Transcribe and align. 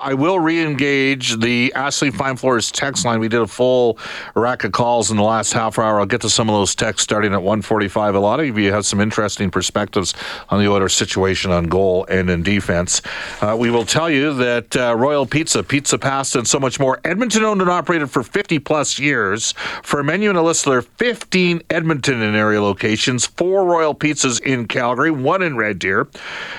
I 0.00 0.14
will 0.14 0.38
re-engage 0.38 1.40
the 1.40 1.72
Ashley 1.74 2.10
Fine 2.10 2.36
Floors 2.36 2.70
text 2.70 3.04
line. 3.04 3.18
We 3.18 3.28
did 3.28 3.40
a 3.40 3.46
full 3.46 3.98
rack 4.34 4.62
of 4.62 4.72
calls 4.72 5.10
in 5.10 5.16
the 5.16 5.22
last 5.24 5.52
half 5.52 5.78
hour. 5.78 5.98
I'll 5.98 6.06
get 6.06 6.20
to 6.20 6.30
some 6.30 6.48
of 6.48 6.54
those 6.54 6.74
texts 6.74 7.02
starting 7.02 7.32
at 7.32 7.42
145. 7.42 8.14
A 8.14 8.20
lot 8.20 8.38
of 8.38 8.58
you 8.58 8.72
have 8.72 8.86
some 8.86 9.00
interesting 9.00 9.50
perspectives 9.50 10.14
on 10.50 10.60
the 10.60 10.68
Oilers 10.68 10.94
situation 10.94 11.50
on 11.50 11.64
goal 11.64 12.06
and 12.08 12.30
in 12.30 12.42
defense. 12.42 13.02
Uh, 13.40 13.56
we 13.58 13.70
will 13.70 13.84
tell 13.84 14.08
you 14.08 14.34
that 14.34 14.76
uh, 14.76 14.94
Royal 14.96 15.26
Pizza, 15.26 15.64
Pizza 15.64 15.98
Pasta, 15.98 16.38
and 16.38 16.46
so 16.46 16.60
much 16.60 16.78
more. 16.78 17.00
Edmonton 17.04 17.42
owned 17.42 17.60
and 17.60 17.70
operated 17.70 18.10
for 18.10 18.22
50 18.22 18.60
plus 18.60 18.98
years. 18.98 19.52
For 19.82 20.00
a 20.00 20.04
menu 20.04 20.28
and 20.28 20.38
a 20.38 20.42
list, 20.42 20.64
there 20.64 20.78
are 20.78 20.82
15 20.82 21.62
Edmonton 21.70 22.22
and 22.22 22.36
area 22.36 22.62
locations, 22.62 23.26
four 23.26 23.64
Royal 23.64 23.94
Pizzas 23.94 24.40
in 24.42 24.68
Calgary, 24.68 25.10
one 25.10 25.42
in 25.42 25.56
Red 25.56 25.80
Deer. 25.80 26.06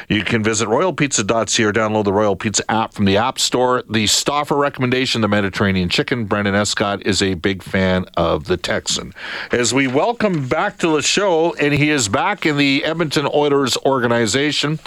You 0.10 0.24
can 0.24 0.44
visit 0.44 0.68
royalpizza.ca 0.68 1.64
or 1.64 1.74
download 1.74 2.04
the 2.04 2.14
Royal 2.14 2.36
Pizza 2.36 2.70
app 2.70 2.94
from 2.94 3.06
the 3.06 3.18
app 3.18 3.29
Store. 3.38 3.84
The 3.90 4.08
Stauffer 4.08 4.56
recommendation, 4.56 5.22
the 5.22 5.28
Mediterranean 5.28 5.90
chicken. 5.90 6.26
Brendan 6.26 6.56
Escott 6.56 7.06
is 7.06 7.22
a 7.22 7.36
big 7.36 7.62
fan 7.62 8.06
of 8.18 8.46
the 8.46 8.58
Texan. 8.58 9.14
As 9.52 9.74
we 9.74 9.88
welcome 9.88 10.48
back 10.48 10.80
to 10.80 10.88
the 10.88 11.02
show, 11.02 11.54
and 11.56 11.74
he 11.74 11.92
is 11.92 12.08
back 12.08 12.46
in 12.46 12.58
the 12.58 12.84
Edmonton 12.84 13.28
Oilers 13.32 13.78
organization. 13.86 14.80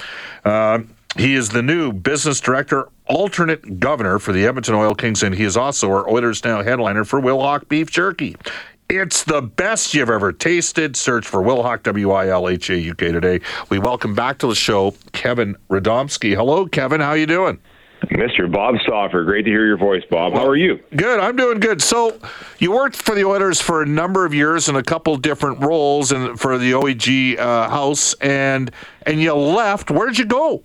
Uh, 0.45 0.81
he 1.17 1.35
is 1.35 1.51
the 1.51 1.63
new 1.63 1.93
business 1.93 2.41
director, 2.41 2.89
alternate 3.07 3.79
governor 3.79 4.19
for 4.19 4.33
the 4.33 4.47
Edmonton 4.47 4.75
Oil 4.75 4.95
Kings, 4.95 5.23
and 5.23 5.35
he 5.35 5.45
is 5.45 5.57
also 5.57 5.91
our 5.91 6.09
Oilers 6.09 6.43
Now 6.43 6.63
headliner 6.63 7.05
for 7.05 7.21
Wilhauk 7.21 7.69
Beef 7.69 7.91
Jerky. 7.91 8.35
It's 8.89 9.25
the 9.25 9.41
best 9.41 9.95
you've 9.95 10.11
ever 10.11 10.33
tasted. 10.33 10.97
Search 10.97 11.27
for 11.27 11.41
Wilhauk, 11.43 11.83
W 11.85 12.11
I 12.11 12.29
L 12.29 12.49
H 12.49 12.69
A 12.71 12.79
U 12.79 12.95
K 12.95 13.11
today. 13.13 13.41
We 13.71 13.79
welcome 13.79 14.15
back 14.15 14.39
to 14.39 14.47
the 14.47 14.55
show 14.55 14.95
Kevin 15.13 15.57
Radomski. 15.71 16.35
Hello, 16.35 16.67
Kevin. 16.67 17.01
How 17.01 17.15
you 17.15 17.27
doing? 17.27 17.59
Mr. 18.11 18.51
Bob 18.51 18.75
Stauffer, 18.83 19.25
great 19.25 19.45
to 19.45 19.51
hear 19.51 19.67
your 19.67 19.77
voice, 19.77 20.03
Bob. 20.11 20.33
How 20.33 20.47
are 20.47 20.57
you? 20.57 20.81
Good. 20.97 21.21
I'm 21.21 21.37
doing 21.37 21.61
good. 21.61 21.81
So, 21.81 22.19
you 22.59 22.73
worked 22.73 22.97
for 22.97 23.15
the 23.15 23.25
Oilers 23.25 23.61
for 23.61 23.83
a 23.83 23.87
number 23.87 24.27
of 24.27 24.35
years 24.35 24.69
in 24.69 24.77
a 24.77 24.83
couple 24.83 25.17
different 25.17 25.61
roles, 25.61 26.13
and 26.13 26.39
for 26.39 26.59
the 26.59 26.73
OEG 26.73 27.39
uh, 27.39 27.69
house, 27.69 28.15
and 28.15 28.71
and 29.07 29.21
you 29.21 29.33
left. 29.35 29.91
Where 29.91 30.07
did 30.07 30.19
you 30.19 30.25
go? 30.25 30.63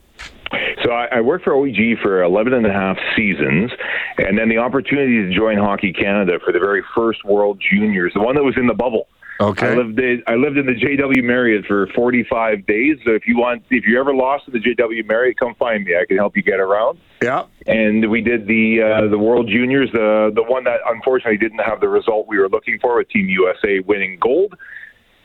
So 0.83 0.91
I, 0.91 1.17
I, 1.17 1.21
worked 1.21 1.43
for 1.43 1.53
OEG 1.53 2.01
for 2.01 2.23
11 2.23 2.53
and 2.53 2.65
a 2.65 2.71
half 2.71 2.97
seasons, 3.15 3.71
and 4.17 4.37
then 4.37 4.47
the 4.47 4.57
opportunity 4.57 5.27
to 5.27 5.35
join 5.35 5.57
Hockey 5.57 5.91
Canada 5.91 6.39
for 6.43 6.53
the 6.53 6.59
very 6.59 6.81
first 6.95 7.25
World 7.25 7.61
Juniors, 7.71 8.13
the 8.13 8.21
one 8.21 8.35
that 8.35 8.43
was 8.43 8.55
in 8.57 8.67
the 8.67 8.73
bubble. 8.73 9.07
Okay. 9.39 9.67
I 9.67 9.75
lived 9.75 9.99
in, 9.99 10.23
I 10.25 10.33
lived 10.35 10.57
in 10.57 10.65
the 10.65 10.73
JW 10.73 11.23
Marriott 11.23 11.65
for 11.65 11.87
45 11.95 12.65
days. 12.65 12.97
So 13.05 13.11
if 13.11 13.27
you 13.27 13.37
want, 13.37 13.63
if 13.69 13.85
you're 13.85 13.99
ever 13.99 14.13
lost 14.13 14.47
in 14.47 14.53
the 14.53 14.59
JW 14.59 15.07
Marriott, 15.07 15.39
come 15.39 15.53
find 15.55 15.83
me. 15.83 15.95
I 15.95 16.05
can 16.05 16.17
help 16.17 16.35
you 16.35 16.41
get 16.41 16.59
around. 16.59 16.99
Yeah. 17.21 17.43
And 17.67 18.09
we 18.09 18.21
did 18.21 18.47
the 18.47 18.81
uh, 18.81 19.09
the 19.09 19.17
World 19.17 19.47
Juniors, 19.47 19.91
the 19.91 20.31
the 20.33 20.43
one 20.43 20.63
that 20.63 20.79
unfortunately 20.87 21.37
didn't 21.37 21.59
have 21.59 21.81
the 21.81 21.89
result 21.89 22.27
we 22.27 22.39
were 22.39 22.49
looking 22.49 22.79
for, 22.79 22.97
with 22.97 23.09
Team 23.09 23.29
USA 23.29 23.79
winning 23.79 24.17
gold. 24.19 24.55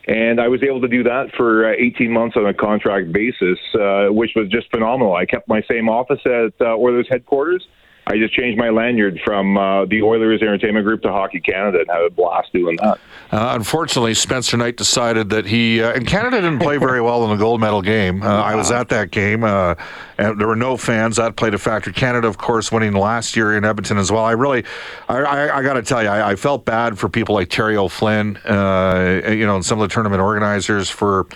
And 0.07 0.41
I 0.41 0.49
was 0.49 0.63
able 0.63 0.81
to 0.81 0.89
do 0.89 1.05
that 1.05 1.31
for 1.37 1.71
uh, 1.73 1.77
18 1.79 2.11
months 2.11 2.37
on 2.37 2.45
a 2.45 2.53
contract 2.53 3.13
basis, 3.13 3.59
uh, 3.75 4.09
which 4.09 4.33
was 4.35 4.49
just 4.49 4.69
phenomenal. 4.71 5.15
I 5.15 5.27
kept 5.27 5.49
my 5.49 5.63
same 5.71 5.89
office 5.89 6.19
at 6.27 6.53
uh, 6.61 6.75
Oilers 6.75 7.07
headquarters 7.09 7.65
I 8.13 8.19
just 8.19 8.35
changed 8.35 8.59
my 8.59 8.69
lanyard 8.69 9.19
from 9.25 9.57
uh, 9.57 9.87
the 9.87 10.03
Oilers 10.03 10.43
Entertainment 10.43 10.85
Group 10.85 11.01
to 11.01 11.09
Hockey 11.09 11.41
Canada 11.41 11.81
and 11.81 11.89
had 11.89 12.03
a 12.03 12.11
blast 12.11 12.53
doing 12.53 12.77
that. 12.83 12.99
Uh, 13.31 13.55
unfortunately, 13.55 14.13
Spencer 14.13 14.59
Knight 14.59 14.77
decided 14.77 15.31
that 15.31 15.47
he 15.47 15.83
uh, 15.83 15.95
and 15.95 16.07
Canada 16.07 16.39
didn't 16.43 16.59
play 16.59 16.77
very 16.77 17.01
well 17.01 17.25
in 17.25 17.31
the 17.31 17.43
gold 17.43 17.63
medal 17.63 17.81
game. 17.81 18.23
Uh, 18.23 18.27
I 18.27 18.55
was 18.55 18.71
at 18.71 18.91
that 18.91 19.11
game, 19.11 19.45
uh, 19.45 19.77
and 20.19 20.39
there 20.39 20.47
were 20.47 20.57
no 20.57 20.77
fans. 20.77 21.17
That 21.17 21.37
played 21.37 21.55
a 21.55 21.59
factor. 21.59 21.91
Canada, 21.91 22.29
of 22.29 22.37
course, 22.37 22.71
winning 22.71 22.93
last 22.93 23.35
year 23.35 23.57
in 23.57 23.65
Edmonton 23.65 23.97
as 23.97 24.13
well. 24.13 24.25
I 24.25 24.33
really, 24.33 24.65
I, 25.09 25.17
I, 25.17 25.59
I 25.59 25.63
got 25.63 25.75
to 25.75 25.83
tell 25.83 26.03
you, 26.03 26.11
I, 26.11 26.33
I, 26.33 26.37
felt 26.37 26.67
bad 26.67 26.99
for 26.99 27.09
people 27.09 27.35
like 27.35 27.49
Terry 27.49 27.79
O'Flynn, 27.79 28.37
uh, 28.45 29.23
you 29.29 29.47
know, 29.47 29.57
and 29.57 29.65
some 29.65 29.81
of 29.81 29.89
the 29.89 29.95
tournament 29.95 30.21
organizers 30.21 30.91
for 30.91 31.27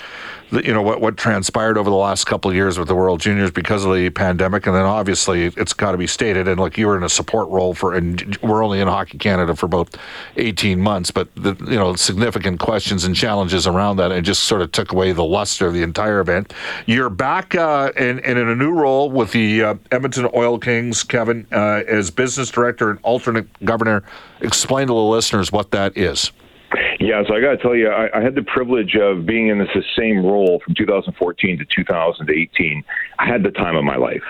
you 0.51 0.73
know 0.73 0.83
what 0.83 1.01
what 1.01 1.17
transpired 1.17 1.77
over 1.77 1.91
the 1.91 1.97
last 1.97 2.25
couple 2.25 2.51
of 2.51 2.55
years 2.55 2.79
with 2.79 2.89
the 2.89 2.95
World 2.95 3.21
Juniors 3.21 3.51
because 3.51 3.85
of 3.85 3.95
the 3.95 4.11
pandemic, 4.11 4.67
and 4.67 4.75
then 4.75 4.85
obviously 4.85 5.47
it's 5.47 5.73
got 5.73 5.93
to 5.93 5.99
be 5.99 6.07
stated. 6.07 6.47
And 6.49 6.61
like 6.61 6.79
you 6.79 6.87
were 6.87 6.97
in 6.97 7.03
a 7.03 7.09
support 7.09 7.49
role 7.49 7.75
for, 7.75 7.95
and 7.95 8.37
we're 8.43 8.63
only 8.63 8.81
in 8.81 8.89
Hockey 8.89 9.19
Canada 9.19 9.57
for 9.57 9.67
about 9.67 9.97
eighteen 10.37 10.81
months, 10.81 11.11
but 11.11 11.29
the, 11.35 11.55
you 11.69 11.77
know 11.77 11.95
significant 11.95 12.61
questions 12.61 13.05
and 13.05 13.17
challenges 13.17 13.67
around 13.67 13.97
that, 13.97 14.13
and 14.13 14.25
just 14.25 14.45
sort 14.45 14.63
of 14.63 14.73
took 14.73 14.93
away 14.93 15.13
the 15.13 15.25
luster 15.25 15.67
of 15.67 15.75
the 15.75 15.83
entire 15.83 16.21
event. 16.21 16.53
You're 16.87 17.11
back 17.11 17.55
uh, 17.55 17.93
and, 17.97 18.21
and 18.21 18.39
in 18.39 18.49
a 18.49 18.55
new 18.55 18.73
role 18.73 19.11
with 19.11 19.33
the 19.33 19.63
uh, 19.63 19.75
Edmonton 19.91 20.29
Oil 20.35 20.59
Kings, 20.59 21.03
Kevin, 21.03 21.47
uh, 21.53 21.83
as 21.89 22.11
business 22.11 22.51
director 22.51 22.91
and 22.91 22.99
alternate 23.03 23.47
governor. 23.65 24.05
Explain 24.41 24.87
to 24.87 24.93
the 24.93 25.01
listeners 25.01 25.51
what 25.51 25.71
that 25.73 25.97
is. 25.97 26.31
Yeah, 26.99 27.23
so 27.29 27.35
I 27.35 27.41
got 27.41 27.51
to 27.53 27.59
tell 27.59 27.77
you, 27.77 27.89
I, 27.89 28.19
I, 28.19 28.23
had 28.23 28.35
the 28.35 28.43
privilege 28.43 28.97
of 28.97 29.25
being 29.25 29.49
in 29.49 29.59
this 29.59 29.69
same 29.97 30.25
role 30.25 30.61
from 30.65 30.75
2014 30.75 31.59
to 31.59 31.65
2018. 31.65 32.85
I 33.19 33.27
had 33.27 33.43
the 33.43 33.51
time 33.51 33.77
of 33.77 33.85
my 33.85 33.97
life. 33.97 34.23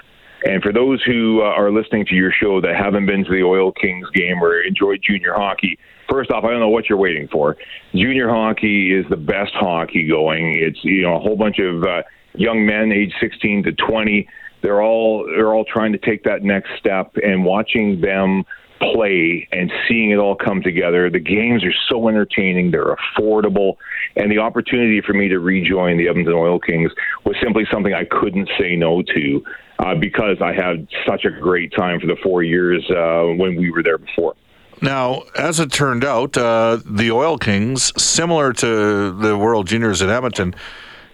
And 0.44 0.62
for 0.62 0.72
those 0.72 1.02
who 1.02 1.40
uh, 1.40 1.46
are 1.46 1.70
listening 1.70 2.04
to 2.06 2.14
your 2.14 2.30
show 2.30 2.60
that 2.60 2.76
haven't 2.76 3.06
been 3.06 3.24
to 3.24 3.30
the 3.30 3.42
Oil 3.42 3.72
Kings 3.72 4.08
game 4.10 4.42
or 4.42 4.60
enjoyed 4.60 5.00
junior 5.02 5.32
hockey, 5.32 5.78
first 6.08 6.30
off, 6.30 6.44
I 6.44 6.50
don't 6.50 6.60
know 6.60 6.68
what 6.68 6.88
you're 6.88 6.98
waiting 6.98 7.28
for. 7.28 7.56
Junior 7.94 8.28
hockey 8.28 8.94
is 8.94 9.06
the 9.08 9.16
best 9.16 9.52
hockey 9.54 10.06
going. 10.06 10.56
It's 10.58 10.78
you 10.84 11.02
know 11.02 11.16
a 11.16 11.20
whole 11.20 11.36
bunch 11.36 11.58
of 11.58 11.82
uh, 11.82 12.02
young 12.34 12.66
men, 12.66 12.92
age 12.92 13.12
16 13.18 13.64
to 13.64 13.72
20. 13.72 14.28
They're 14.62 14.82
all 14.82 15.26
they're 15.26 15.54
all 15.54 15.64
trying 15.64 15.92
to 15.92 15.98
take 15.98 16.24
that 16.24 16.42
next 16.42 16.70
step, 16.78 17.12
and 17.22 17.44
watching 17.44 18.00
them 18.00 18.44
play 18.80 19.48
and 19.52 19.72
seeing 19.88 20.10
it 20.10 20.16
all 20.16 20.36
come 20.36 20.62
together. 20.62 21.10
The 21.10 21.20
games 21.20 21.64
are 21.64 21.74
so 21.88 22.08
entertaining, 22.08 22.70
they're 22.70 22.94
affordable, 22.96 23.76
and 24.16 24.30
the 24.30 24.38
opportunity 24.38 25.00
for 25.00 25.12
me 25.12 25.28
to 25.28 25.38
rejoin 25.38 25.98
the 25.98 26.08
Edmonton 26.08 26.34
Oil 26.34 26.58
Kings 26.58 26.92
was 27.24 27.36
simply 27.42 27.66
something 27.70 27.94
I 27.94 28.04
couldn't 28.04 28.48
say 28.58 28.76
no 28.76 29.02
to 29.02 29.44
uh, 29.78 29.94
because 29.94 30.38
I 30.40 30.52
had 30.52 30.86
such 31.06 31.24
a 31.24 31.30
great 31.30 31.72
time 31.74 32.00
for 32.00 32.06
the 32.06 32.16
four 32.22 32.42
years 32.42 32.84
uh, 32.90 33.34
when 33.36 33.56
we 33.56 33.70
were 33.70 33.82
there 33.82 33.98
before. 33.98 34.34
Now, 34.82 35.22
as 35.34 35.58
it 35.58 35.72
turned 35.72 36.04
out, 36.04 36.36
uh, 36.36 36.78
the 36.84 37.10
Oil 37.10 37.38
Kings, 37.38 37.92
similar 38.00 38.52
to 38.54 39.12
the 39.12 39.36
World 39.36 39.66
Juniors 39.66 40.02
at 40.02 40.10
Edmonton, 40.10 40.54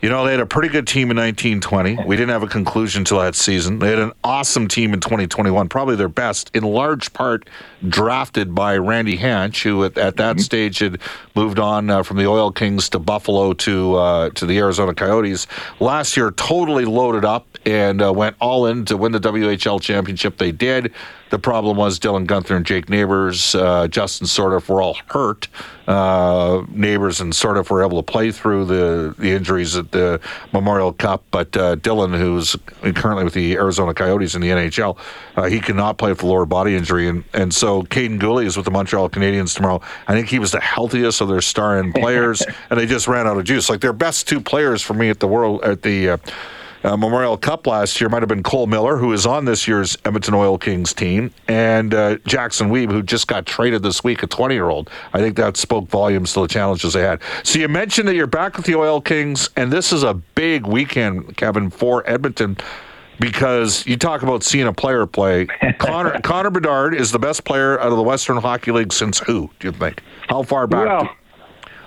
you 0.02 0.08
know, 0.08 0.24
they 0.24 0.32
had 0.32 0.40
a 0.40 0.46
pretty 0.46 0.68
good 0.68 0.88
team 0.88 1.12
in 1.12 1.16
1920. 1.16 2.04
We 2.04 2.16
didn't 2.16 2.30
have 2.30 2.42
a 2.42 2.48
conclusion 2.48 3.04
to 3.04 3.14
that 3.20 3.36
season. 3.36 3.78
They 3.78 3.88
had 3.88 4.00
an 4.00 4.12
awesome 4.24 4.66
team 4.66 4.92
in 4.94 4.98
2021, 4.98 5.68
probably 5.68 5.94
their 5.94 6.08
best, 6.08 6.50
in 6.54 6.64
large 6.64 7.12
part 7.12 7.48
drafted 7.88 8.52
by 8.52 8.76
Randy 8.76 9.16
Hansen, 9.16 9.70
who 9.70 9.84
at, 9.84 9.96
at 9.96 10.16
that 10.16 10.36
mm-hmm. 10.36 10.40
stage 10.40 10.80
had 10.80 11.00
moved 11.36 11.60
on 11.60 11.88
uh, 11.88 12.02
from 12.02 12.16
the 12.16 12.26
Oil 12.26 12.50
Kings 12.50 12.88
to 12.90 12.98
Buffalo 12.98 13.52
to 13.52 13.94
uh, 13.94 14.30
to 14.30 14.44
the 14.44 14.58
Arizona 14.58 14.92
Coyotes. 14.92 15.46
Last 15.78 16.16
year, 16.16 16.32
totally 16.32 16.84
loaded 16.84 17.24
up 17.24 17.51
and 17.66 18.02
uh, 18.02 18.12
went 18.12 18.36
all 18.40 18.66
in 18.66 18.84
to 18.86 18.96
win 18.96 19.12
the 19.12 19.20
WHL 19.20 19.80
championship. 19.80 20.38
They 20.38 20.52
did. 20.52 20.92
The 21.32 21.38
problem 21.38 21.78
was 21.78 21.98
Dylan 21.98 22.26
Guenther 22.26 22.54
and 22.54 22.66
Jake 22.66 22.90
Neighbours, 22.90 23.54
uh, 23.54 23.88
Justin 23.88 24.26
Sourdif 24.26 24.68
were 24.68 24.82
all 24.82 24.98
hurt. 25.06 25.48
Uh, 25.88 26.62
Neighbours 26.68 27.22
and 27.22 27.32
Sourdif 27.32 27.70
were 27.70 27.82
able 27.82 28.02
to 28.02 28.12
play 28.12 28.30
through 28.30 28.66
the, 28.66 29.14
the 29.16 29.30
injuries 29.30 29.74
at 29.74 29.92
the 29.92 30.20
Memorial 30.52 30.92
Cup, 30.92 31.24
but 31.30 31.56
uh, 31.56 31.76
Dylan, 31.76 32.18
who's 32.18 32.54
currently 32.94 33.24
with 33.24 33.32
the 33.32 33.54
Arizona 33.54 33.94
Coyotes 33.94 34.34
in 34.34 34.42
the 34.42 34.48
NHL, 34.48 34.98
uh, 35.36 35.44
he 35.44 35.58
cannot 35.58 35.96
play 35.96 36.10
with 36.10 36.18
the 36.18 36.26
lower 36.26 36.44
body 36.44 36.76
injury. 36.76 37.08
And, 37.08 37.24
and 37.32 37.54
so 37.54 37.82
Kaiden 37.84 38.20
Guhle 38.20 38.44
is 38.44 38.58
with 38.58 38.66
the 38.66 38.70
Montreal 38.70 39.08
Canadiens 39.08 39.56
tomorrow. 39.56 39.80
I 40.06 40.12
think 40.12 40.28
he 40.28 40.38
was 40.38 40.52
the 40.52 40.60
healthiest 40.60 41.22
of 41.22 41.28
their 41.28 41.40
star 41.40 41.78
end 41.78 41.94
players, 41.94 42.42
and 42.68 42.78
they 42.78 42.84
just 42.84 43.08
ran 43.08 43.26
out 43.26 43.38
of 43.38 43.44
juice. 43.44 43.70
Like 43.70 43.80
their 43.80 43.94
best 43.94 44.28
two 44.28 44.42
players 44.42 44.82
for 44.82 44.92
me 44.92 45.08
at 45.08 45.18
the 45.18 45.28
world 45.28 45.62
at 45.62 45.80
the 45.80 46.20
uh, 46.84 46.96
Memorial 46.96 47.36
Cup 47.36 47.66
last 47.66 48.00
year 48.00 48.08
might 48.08 48.22
have 48.22 48.28
been 48.28 48.42
Cole 48.42 48.66
Miller, 48.66 48.96
who 48.96 49.12
is 49.12 49.26
on 49.26 49.44
this 49.44 49.68
year's 49.68 49.96
Edmonton 50.04 50.34
Oil 50.34 50.58
Kings 50.58 50.92
team, 50.92 51.32
and 51.48 51.94
uh, 51.94 52.16
Jackson 52.26 52.70
Weeb, 52.70 52.90
who 52.90 53.02
just 53.02 53.28
got 53.28 53.46
traded 53.46 53.82
this 53.82 54.02
week, 54.02 54.22
a 54.22 54.26
20 54.26 54.54
year 54.54 54.68
old. 54.68 54.90
I 55.12 55.18
think 55.18 55.36
that 55.36 55.56
spoke 55.56 55.88
volumes 55.88 56.32
to 56.34 56.40
the 56.40 56.48
challenges 56.48 56.92
they 56.92 57.02
had. 57.02 57.20
So 57.42 57.58
you 57.58 57.68
mentioned 57.68 58.08
that 58.08 58.14
you're 58.14 58.26
back 58.26 58.56
with 58.56 58.66
the 58.66 58.74
Oil 58.74 59.00
Kings, 59.00 59.48
and 59.56 59.72
this 59.72 59.92
is 59.92 60.02
a 60.02 60.14
big 60.14 60.66
weekend, 60.66 61.36
Kevin, 61.36 61.70
for 61.70 62.08
Edmonton. 62.08 62.56
Because 63.20 63.86
you 63.86 63.96
talk 63.96 64.22
about 64.22 64.42
seeing 64.42 64.66
a 64.66 64.72
player 64.72 65.06
play, 65.06 65.46
Connor 65.78 66.18
Connor 66.24 66.50
Bedard 66.50 66.94
is 66.94 67.12
the 67.12 67.20
best 67.20 67.44
player 67.44 67.78
out 67.78 67.92
of 67.92 67.96
the 67.96 68.02
Western 68.02 68.38
Hockey 68.38 68.72
League 68.72 68.92
since 68.92 69.20
who? 69.20 69.48
Do 69.60 69.68
you 69.68 69.72
think? 69.72 70.02
How 70.28 70.42
far 70.42 70.66
back? 70.66 70.86
Well, 70.88 71.16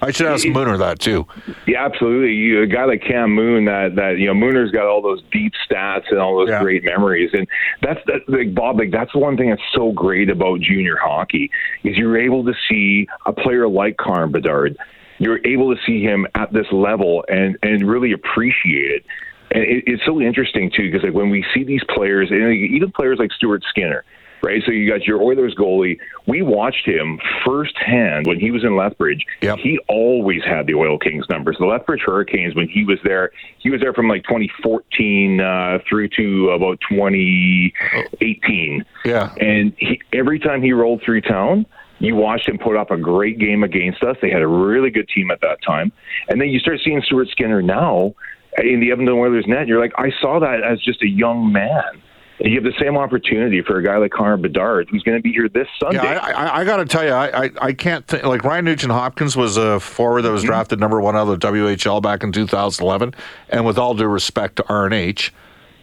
I 0.01 0.12
should 0.12 0.27
ask 0.27 0.45
Mooner 0.45 0.77
that 0.80 1.00
too. 1.00 1.25
Yeah, 1.65 1.86
absolutely. 1.86 2.33
You, 2.33 2.63
a 2.63 2.68
guy 2.68 2.86
like 2.86 3.01
Cam 3.01 3.31
Moon, 3.33 3.65
that 3.65 3.95
that 3.95 4.18
you 4.19 4.27
know, 4.27 4.33
Mooner's 4.33 4.71
got 4.71 4.86
all 4.86 5.01
those 5.01 5.21
deep 5.31 5.53
stats 5.69 6.03
and 6.12 6.19
all 6.19 6.38
those 6.38 6.50
Yeah. 6.50 6.62
great 6.62 6.83
memories, 6.83 7.31
and 7.33 7.47
that's 7.81 8.00
that. 8.07 8.21
Like 8.27 8.53
Bob, 8.53 8.77
like 8.77 8.92
that's 8.92 9.15
one 9.15 9.38
thing 9.38 9.50
that's 9.50 9.62
so 9.74 9.92
great 9.92 10.30
about 10.30 10.59
junior 10.59 10.97
hockey 10.97 11.50
is 11.83 11.97
you're 11.97 12.18
able 12.19 12.44
to 12.45 12.53
see 12.69 13.07
a 13.25 13.33
player 13.33 13.68
like 13.68 13.97
Connor 13.97 14.27
Bedard. 14.27 14.77
You're 15.18 15.39
able 15.47 15.74
to 15.74 15.81
see 15.86 16.01
him 16.03 16.27
at 16.36 16.51
this 16.51 16.68
level 16.71 17.24
and 17.30 17.57
and 17.63 17.88
really 17.89 18.12
appreciate 18.12 18.91
it. 18.91 19.06
And 19.51 19.63
it, 19.63 19.83
it's 19.88 20.03
so 20.06 20.19
interesting 20.19 20.69
too 20.75 20.91
because 20.91 21.03
like 21.03 21.13
when 21.13 21.30
we 21.30 21.45
see 21.53 21.63
these 21.63 21.83
players, 21.95 22.31
and 22.31 22.53
even 22.53 22.91
players 22.91 23.18
like 23.18 23.31
Stuart 23.31 23.63
Skinner, 23.69 24.03
right? 24.45 24.62
So 24.65 24.71
you 24.71 24.89
got 24.89 25.06
your 25.06 25.21
Oilers 25.21 25.56
goalie. 25.56 25.97
We 26.27 26.42
watched 26.42 26.88
him 26.88 27.19
firsthand 27.44 28.27
when 28.27 28.39
he 28.39 28.51
was 28.51 28.63
in 28.63 28.77
Lethbridge. 28.77 29.25
Yep. 29.42 29.57
He 29.59 29.80
always 29.89 30.44
had 30.44 30.68
the 30.68 30.75
Oil 30.75 30.97
Kings 31.00 31.25
numbers. 31.30 31.57
The 31.59 31.65
Lethbridge 31.65 32.01
Hurricanes, 32.06 32.56
when 32.56 32.69
he 32.69 32.86
was 32.86 33.00
there, 33.03 33.31
he 33.59 33.69
was 33.69 33.81
there 33.81 33.94
from 33.94 34.07
like 34.07 34.24
2014 34.24 35.42
uh, 35.42 35.80
through 35.89 36.09
to 36.09 36.51
about 36.51 36.80
2018. 36.89 38.86
Yeah. 39.03 39.33
And 39.39 39.74
he, 39.77 40.00
every 40.13 40.39
time 40.39 40.62
he 40.62 40.71
rolled 40.71 41.01
through 41.03 41.21
town, 41.21 41.65
you 42.00 42.15
watched 42.15 42.48
him 42.48 42.57
put 42.57 42.75
up 42.75 42.91
a 42.91 42.98
great 42.98 43.39
game 43.39 43.63
against 43.63 44.03
us. 44.03 44.18
They 44.21 44.30
had 44.30 44.41
a 44.41 44.48
really 44.48 44.91
good 44.91 45.09
team 45.09 45.31
at 45.31 45.41
that 45.41 45.57
time. 45.65 45.91
And 46.30 46.39
then 46.39 46.50
you 46.50 46.59
start 46.59 46.80
seeing 46.83 47.01
Stuart 47.01 47.30
Skinner 47.30 47.62
now 47.62 48.13
in 48.62 48.80
the 48.80 48.91
Edmonton 48.91 49.15
Oilers 49.15 49.45
net. 49.48 49.68
You're 49.68 49.80
like, 49.80 49.94
I 49.98 50.12
saw 50.21 50.39
that 50.39 50.62
as 50.63 50.81
just 50.81 51.01
a 51.01 51.07
young 51.07 51.51
man. 51.51 52.01
And 52.39 52.51
you 52.51 52.55
have 52.61 52.65
the 52.65 52.77
same 52.79 52.97
opportunity 52.97 53.61
for 53.61 53.77
a 53.77 53.83
guy 53.83 53.95
like 53.97 54.11
Connor 54.11 54.35
Bedard, 54.35 54.89
who's 54.89 55.03
going 55.03 55.17
to 55.17 55.21
be 55.21 55.31
here 55.31 55.47
this 55.47 55.67
Sunday. 55.79 56.03
Yeah, 56.03 56.19
I, 56.21 56.31
I, 56.31 56.57
I 56.59 56.65
got 56.65 56.77
to 56.77 56.85
tell 56.85 57.03
you, 57.05 57.11
I, 57.11 57.45
I, 57.45 57.49
I 57.61 57.73
can't 57.73 58.05
think 58.07 58.23
like 58.23 58.43
Ryan 58.43 58.65
Nugent 58.65 58.91
Hopkins 58.91 59.37
was 59.37 59.55
a 59.55 59.79
forward 59.79 60.23
that 60.23 60.31
was 60.31 60.41
Mm-hmm. 60.41 60.47
drafted 60.49 60.79
number 60.81 60.99
one 60.99 61.15
out 61.15 61.29
of 61.29 61.39
the 61.39 61.47
WHL 61.47 62.01
back 62.01 62.23
in 62.23 62.33
2011, 62.33 63.13
and 63.49 63.65
with 63.65 63.77
all 63.77 63.93
due 63.93 64.07
respect 64.07 64.57
to 64.57 64.63
RNH, 64.63 65.31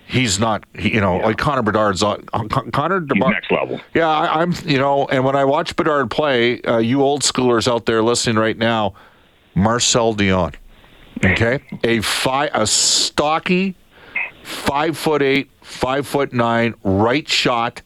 he's 0.07 0.39
not. 0.39 0.65
He, 0.79 0.93
you 0.93 1.01
know, 1.01 1.17
like 1.17 1.39
Connor 1.39 1.63
Bedard's 1.63 2.03
on 2.03 2.27
Con- 2.27 2.71
Connor 2.71 3.01
Bedard. 3.01 3.33
next 3.33 3.51
level. 3.51 3.81
Yeah, 3.95 4.09
I, 4.09 4.43
I'm. 4.43 4.53
You 4.67 4.77
know, 4.79 5.07
and 5.07 5.25
when 5.25 5.35
I 5.37 5.47
watch 5.47 5.75
Bedard 5.75 6.11
play, 6.11 6.61
uh, 6.63 6.77
you 6.79 7.01
old 7.01 7.23
schoolers 7.23 7.67
out 7.67 7.87
there 7.87 8.03
listening 8.03 8.37
right 8.37 8.59
now, 8.59 8.93
Marcel 9.55 10.15
Dionne, 10.15 10.55
okay, 11.25 11.61
a 11.83 12.03
fi- 12.03 12.51
a 12.53 12.67
stocky, 12.67 13.75
five 14.45 14.99
foot 14.99 15.23
eight, 15.23 15.51
five 15.73 16.07
foot 16.07 16.33
nine, 16.33 16.75
right 16.85 17.29
shot, 17.29 17.83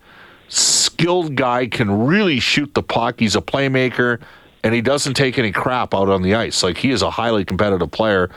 skilled 0.49 1.35
guy 1.37 1.67
can 1.67 2.07
really 2.07 2.41
shoot 2.41 2.75
the 2.75 2.83
puck. 2.83 3.21
He's 3.21 3.37
a 3.37 3.41
playmaker, 3.41 4.21
and 4.63 4.75
he 4.75 4.81
doesn't 4.81 5.15
take 5.15 5.39
any 5.39 5.53
crap 5.53 5.95
out 5.95 6.09
on 6.09 6.23
the 6.23 6.35
ice. 6.35 6.63
Like 6.63 6.79
he 6.79 6.91
is 6.91 7.03
a 7.03 7.11
highly 7.11 7.45
competitive 7.45 7.91
player. 7.91 8.31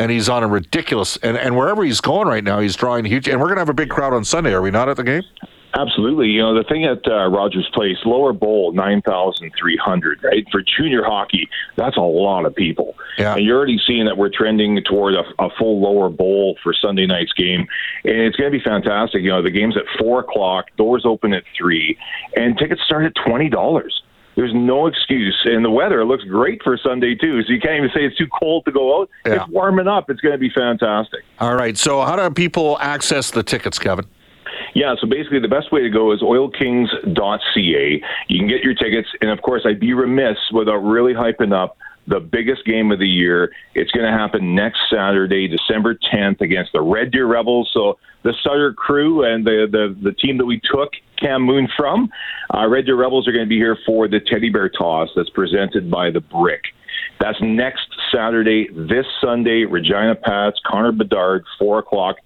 And 0.00 0.12
he's 0.12 0.28
on 0.28 0.44
a 0.44 0.46
ridiculous, 0.46 1.16
and, 1.24 1.36
and 1.36 1.56
wherever 1.56 1.82
he's 1.82 2.00
going 2.00 2.28
right 2.28 2.44
now, 2.44 2.60
he's 2.60 2.76
drawing 2.76 3.04
huge. 3.04 3.26
And 3.28 3.40
we're 3.40 3.48
to 3.56 3.60
have 3.62 3.68
a 3.68 3.74
big 3.74 3.88
crowd 3.88 4.12
on 4.12 4.24
Sunday, 4.24 4.52
are 4.52 4.62
we 4.62 4.70
not 4.70 4.88
at 4.88 4.96
the 4.96 5.02
game? 5.02 5.24
Absolutely. 5.74 6.28
You 6.28 6.42
know, 6.42 6.54
the 6.54 6.64
thing 6.64 6.84
at 6.84 7.06
uh, 7.06 7.28
Rogers 7.28 7.68
Place, 7.74 7.96
lower 8.04 8.32
bowl, 8.32 8.72
9,300, 8.72 10.24
right? 10.24 10.46
For 10.50 10.62
junior 10.62 11.04
hockey, 11.04 11.48
that's 11.76 11.96
a 11.96 12.00
lot 12.00 12.46
of 12.46 12.54
people. 12.54 12.96
Yeah. 13.18 13.36
And 13.36 13.44
you're 13.44 13.56
already 13.56 13.78
seeing 13.86 14.06
that 14.06 14.16
we're 14.16 14.30
trending 14.30 14.82
toward 14.84 15.14
a, 15.14 15.24
a 15.38 15.50
full 15.58 15.80
lower 15.80 16.08
bowl 16.08 16.56
for 16.62 16.72
Sunday 16.72 17.06
night's 17.06 17.32
game. 17.34 17.66
And 18.04 18.16
it's 18.16 18.36
going 18.36 18.50
to 18.50 18.58
be 18.58 18.64
fantastic. 18.64 19.22
You 19.22 19.30
know, 19.30 19.42
the 19.42 19.50
game's 19.50 19.76
at 19.76 19.84
4 19.98 20.20
o'clock, 20.20 20.66
doors 20.76 21.02
open 21.04 21.34
at 21.34 21.44
3, 21.56 21.98
and 22.36 22.56
tickets 22.56 22.80
start 22.84 23.04
at 23.04 23.14
$20. 23.16 23.90
There's 24.36 24.54
no 24.54 24.86
excuse. 24.86 25.36
And 25.44 25.64
the 25.64 25.70
weather 25.70 26.04
looks 26.04 26.22
great 26.22 26.62
for 26.62 26.78
Sunday, 26.78 27.16
too. 27.16 27.42
So 27.42 27.52
you 27.52 27.60
can't 27.60 27.74
even 27.78 27.90
say 27.92 28.04
it's 28.04 28.16
too 28.16 28.28
cold 28.40 28.64
to 28.66 28.72
go 28.72 29.00
out. 29.00 29.10
Yeah. 29.26 29.42
It's 29.42 29.48
warming 29.48 29.88
up. 29.88 30.08
It's 30.08 30.20
going 30.20 30.32
to 30.32 30.38
be 30.38 30.50
fantastic. 30.50 31.24
All 31.40 31.56
right. 31.56 31.76
So, 31.76 32.02
how 32.02 32.14
do 32.14 32.32
people 32.32 32.78
access 32.80 33.32
the 33.32 33.42
tickets, 33.42 33.80
Kevin? 33.80 34.06
Yeah, 34.74 34.94
so 35.00 35.06
basically 35.06 35.40
the 35.40 35.48
best 35.48 35.72
way 35.72 35.82
to 35.82 35.90
go 35.90 36.12
is 36.12 36.20
oilkings.ca. 36.20 38.02
You 38.28 38.38
can 38.38 38.48
get 38.48 38.62
your 38.62 38.74
tickets, 38.74 39.08
and 39.20 39.30
of 39.30 39.42
course, 39.42 39.62
I'd 39.64 39.80
be 39.80 39.94
remiss 39.94 40.36
without 40.52 40.78
really 40.78 41.14
hyping 41.14 41.52
up 41.52 41.76
the 42.06 42.20
biggest 42.20 42.64
game 42.64 42.90
of 42.90 42.98
the 42.98 43.06
year. 43.06 43.52
It's 43.74 43.90
going 43.90 44.10
to 44.10 44.16
happen 44.16 44.54
next 44.54 44.78
Saturday, 44.90 45.46
December 45.46 45.94
10th, 45.94 46.40
against 46.40 46.72
the 46.72 46.80
Red 46.80 47.12
Deer 47.12 47.26
Rebels. 47.26 47.70
So 47.72 47.98
the 48.22 48.34
Sutter 48.42 48.72
crew 48.72 49.24
and 49.24 49.46
the 49.46 49.68
the, 49.70 49.96
the 50.02 50.12
team 50.12 50.38
that 50.38 50.46
we 50.46 50.60
took 50.60 50.92
Cam 51.18 51.42
Moon 51.42 51.68
from, 51.76 52.10
uh, 52.54 52.66
Red 52.66 52.86
Deer 52.86 52.96
Rebels 52.96 53.28
are 53.28 53.32
going 53.32 53.44
to 53.44 53.48
be 53.48 53.58
here 53.58 53.76
for 53.84 54.08
the 54.08 54.20
Teddy 54.20 54.50
Bear 54.50 54.68
Toss 54.68 55.10
that's 55.14 55.30
presented 55.30 55.90
by 55.90 56.10
the 56.10 56.20
Brick. 56.20 56.62
That's 57.20 57.38
next 57.40 57.88
Saturday, 58.12 58.68
this 58.72 59.06
Sunday, 59.20 59.64
Regina 59.64 60.14
Pats, 60.14 60.60
Connor 60.64 60.92
Bedard, 60.92 61.44
4 61.58 61.80
o'clock. 61.80 62.16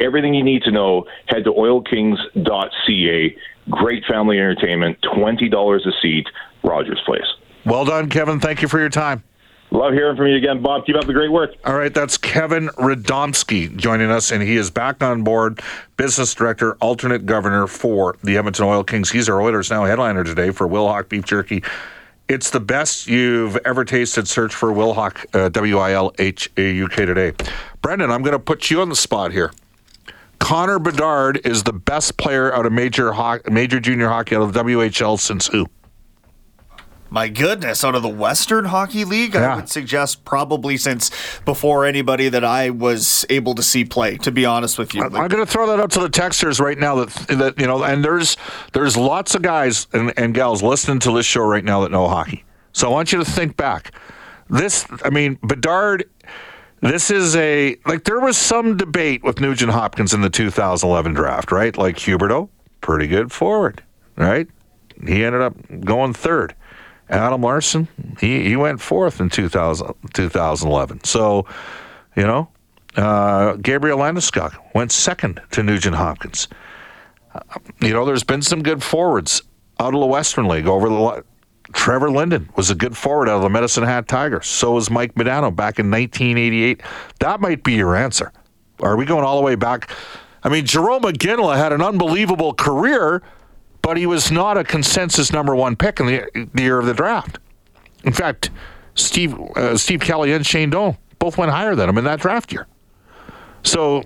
Everything 0.00 0.34
you 0.34 0.42
need 0.42 0.62
to 0.62 0.70
know, 0.70 1.04
head 1.26 1.44
to 1.44 1.52
oilkings.ca. 1.52 3.36
Great 3.70 4.04
family 4.04 4.38
entertainment, 4.38 4.98
$20 5.02 5.86
a 5.86 5.92
seat, 6.02 6.26
Rogers 6.62 7.00
Place. 7.06 7.22
Well 7.64 7.84
done, 7.84 8.10
Kevin. 8.10 8.40
Thank 8.40 8.60
you 8.62 8.68
for 8.68 8.78
your 8.78 8.90
time. 8.90 9.22
Love 9.70 9.92
hearing 9.92 10.16
from 10.16 10.28
you 10.28 10.36
again, 10.36 10.62
Bob. 10.62 10.86
Keep 10.86 10.96
up 10.96 11.06
the 11.06 11.12
great 11.12 11.32
work. 11.32 11.50
All 11.64 11.76
right, 11.76 11.92
that's 11.92 12.16
Kevin 12.16 12.68
Radomski 12.68 13.74
joining 13.76 14.08
us, 14.08 14.30
and 14.30 14.40
he 14.40 14.56
is 14.56 14.70
back 14.70 15.02
on 15.02 15.24
board, 15.24 15.60
business 15.96 16.32
director, 16.32 16.76
alternate 16.76 17.26
governor 17.26 17.66
for 17.66 18.16
the 18.22 18.36
Edmonton 18.36 18.66
Oil 18.66 18.84
Kings. 18.84 19.10
He's 19.10 19.28
our 19.28 19.42
Oilers 19.42 19.70
Now 19.70 19.84
headliner 19.84 20.22
today 20.22 20.52
for 20.52 20.68
Wilhauk 20.68 21.08
Beef 21.08 21.24
Jerky. 21.24 21.64
It's 22.28 22.50
the 22.50 22.60
best 22.60 23.08
you've 23.08 23.56
ever 23.64 23.84
tasted. 23.84 24.28
Search 24.28 24.54
for 24.54 24.68
Wilhauk, 24.68 25.26
uh, 25.34 25.48
W 25.48 25.78
I 25.78 25.92
L 25.92 26.14
H 26.20 26.48
A 26.56 26.70
U 26.70 26.88
K 26.88 27.04
today. 27.04 27.32
Brendan, 27.82 28.12
I'm 28.12 28.22
going 28.22 28.32
to 28.32 28.38
put 28.38 28.70
you 28.70 28.80
on 28.80 28.90
the 28.90 28.96
spot 28.96 29.32
here. 29.32 29.50
Connor 30.38 30.78
Bedard 30.78 31.40
is 31.44 31.62
the 31.62 31.72
best 31.72 32.16
player 32.16 32.52
out 32.54 32.66
of 32.66 32.72
major 32.72 33.12
ho- 33.12 33.40
major 33.50 33.80
junior 33.80 34.08
hockey 34.08 34.36
out 34.36 34.42
of 34.42 34.52
the 34.52 34.60
WHL 34.62 35.18
since 35.18 35.46
who? 35.46 35.66
My 37.10 37.28
goodness, 37.28 37.84
out 37.84 37.94
of 37.94 38.02
the 38.02 38.08
Western 38.08 38.64
Hockey 38.64 39.04
League, 39.04 39.34
Yeah. 39.34 39.52
I 39.52 39.56
would 39.56 39.68
suggest 39.68 40.24
probably 40.24 40.76
since 40.76 41.12
before 41.44 41.84
anybody 41.86 42.28
that 42.28 42.44
I 42.44 42.70
was 42.70 43.24
able 43.30 43.54
to 43.54 43.62
see 43.62 43.84
play. 43.84 44.16
To 44.18 44.32
be 44.32 44.44
honest 44.44 44.78
with 44.78 44.94
you, 44.94 45.04
I'm 45.04 45.10
going 45.12 45.30
to 45.30 45.46
throw 45.46 45.68
that 45.68 45.78
out 45.78 45.92
to 45.92 46.00
the 46.00 46.08
texters 46.10 46.58
right 46.60 46.76
now. 46.78 46.96
That 47.04 47.10
that 47.38 47.60
you 47.60 47.68
know, 47.68 47.84
and 47.84 48.04
there's 48.04 48.36
there's 48.72 48.96
lots 48.96 49.36
of 49.36 49.42
guys 49.42 49.86
and, 49.92 50.12
and 50.16 50.34
gals 50.34 50.60
listening 50.62 50.98
to 51.00 51.12
this 51.12 51.24
show 51.26 51.42
right 51.42 51.64
now 51.64 51.82
that 51.82 51.92
know 51.92 52.08
hockey. 52.08 52.44
So 52.72 52.88
I 52.88 52.90
want 52.90 53.12
you 53.12 53.18
to 53.18 53.24
think 53.24 53.56
back. 53.56 53.92
This, 54.50 54.84
I 55.04 55.10
mean, 55.10 55.38
Bedard. 55.42 56.04
This 56.84 57.10
is 57.10 57.34
a 57.34 57.78
like 57.86 58.04
there 58.04 58.20
was 58.20 58.36
some 58.36 58.76
debate 58.76 59.24
with 59.24 59.40
Nugent 59.40 59.72
Hopkins 59.72 60.12
in 60.12 60.20
the 60.20 60.28
2011 60.28 61.14
draft, 61.14 61.50
right? 61.50 61.74
Like 61.78 61.96
Huberdeau, 61.96 62.50
pretty 62.82 63.06
good 63.06 63.32
forward, 63.32 63.82
right? 64.16 64.46
He 65.06 65.24
ended 65.24 65.40
up 65.40 65.54
going 65.80 66.12
third. 66.12 66.54
Adam 67.08 67.40
Larsson, 67.40 67.88
he, 68.20 68.44
he 68.44 68.56
went 68.56 68.82
fourth 68.82 69.18
in 69.18 69.30
2000, 69.30 69.94
2011. 70.12 71.04
So, 71.04 71.46
you 72.16 72.24
know, 72.24 72.50
uh, 72.96 73.54
Gabriel 73.56 73.98
Landeskog 73.98 74.54
went 74.74 74.92
second 74.92 75.40
to 75.52 75.62
Nugent 75.62 75.96
Hopkins. 75.96 76.48
Uh, 77.34 77.40
you 77.80 77.94
know, 77.94 78.04
there's 78.04 78.24
been 78.24 78.42
some 78.42 78.62
good 78.62 78.82
forwards 78.82 79.42
out 79.80 79.94
of 79.94 80.00
the 80.00 80.06
Western 80.06 80.48
League 80.48 80.66
over 80.66 80.90
the. 80.90 81.24
Trevor 81.72 82.10
Linden 82.10 82.50
was 82.56 82.70
a 82.70 82.74
good 82.74 82.96
forward 82.96 83.28
out 83.28 83.36
of 83.36 83.42
the 83.42 83.48
Medicine 83.48 83.84
Hat 83.84 84.06
Tigers. 84.06 84.46
So 84.46 84.72
was 84.72 84.90
Mike 84.90 85.14
Modano 85.14 85.54
back 85.54 85.78
in 85.78 85.90
1988. 85.90 86.82
That 87.20 87.40
might 87.40 87.64
be 87.64 87.74
your 87.74 87.96
answer. 87.96 88.32
Are 88.80 88.96
we 88.96 89.06
going 89.06 89.24
all 89.24 89.36
the 89.38 89.44
way 89.44 89.54
back? 89.54 89.90
I 90.42 90.50
mean, 90.50 90.64
Jarome 90.64 91.02
Iginla 91.02 91.56
had 91.56 91.72
an 91.72 91.80
unbelievable 91.80 92.52
career, 92.52 93.22
but 93.80 93.96
he 93.96 94.04
was 94.04 94.30
not 94.30 94.58
a 94.58 94.64
consensus 94.64 95.32
number 95.32 95.54
one 95.54 95.74
pick 95.74 96.00
in 96.00 96.06
the, 96.06 96.48
the 96.52 96.62
year 96.62 96.78
of 96.78 96.86
the 96.86 96.94
draft. 96.94 97.38
In 98.04 98.12
fact, 98.12 98.50
Steve 98.94 99.38
uh, 99.56 99.76
Steve 99.76 100.00
Kelly 100.00 100.32
and 100.32 100.44
Shane 100.46 100.70
Doan 100.70 100.96
both 101.18 101.38
went 101.38 101.50
higher 101.50 101.74
than 101.74 101.88
him 101.88 101.98
in 101.98 102.04
that 102.04 102.20
draft 102.20 102.52
year. 102.52 102.66
So 103.62 104.02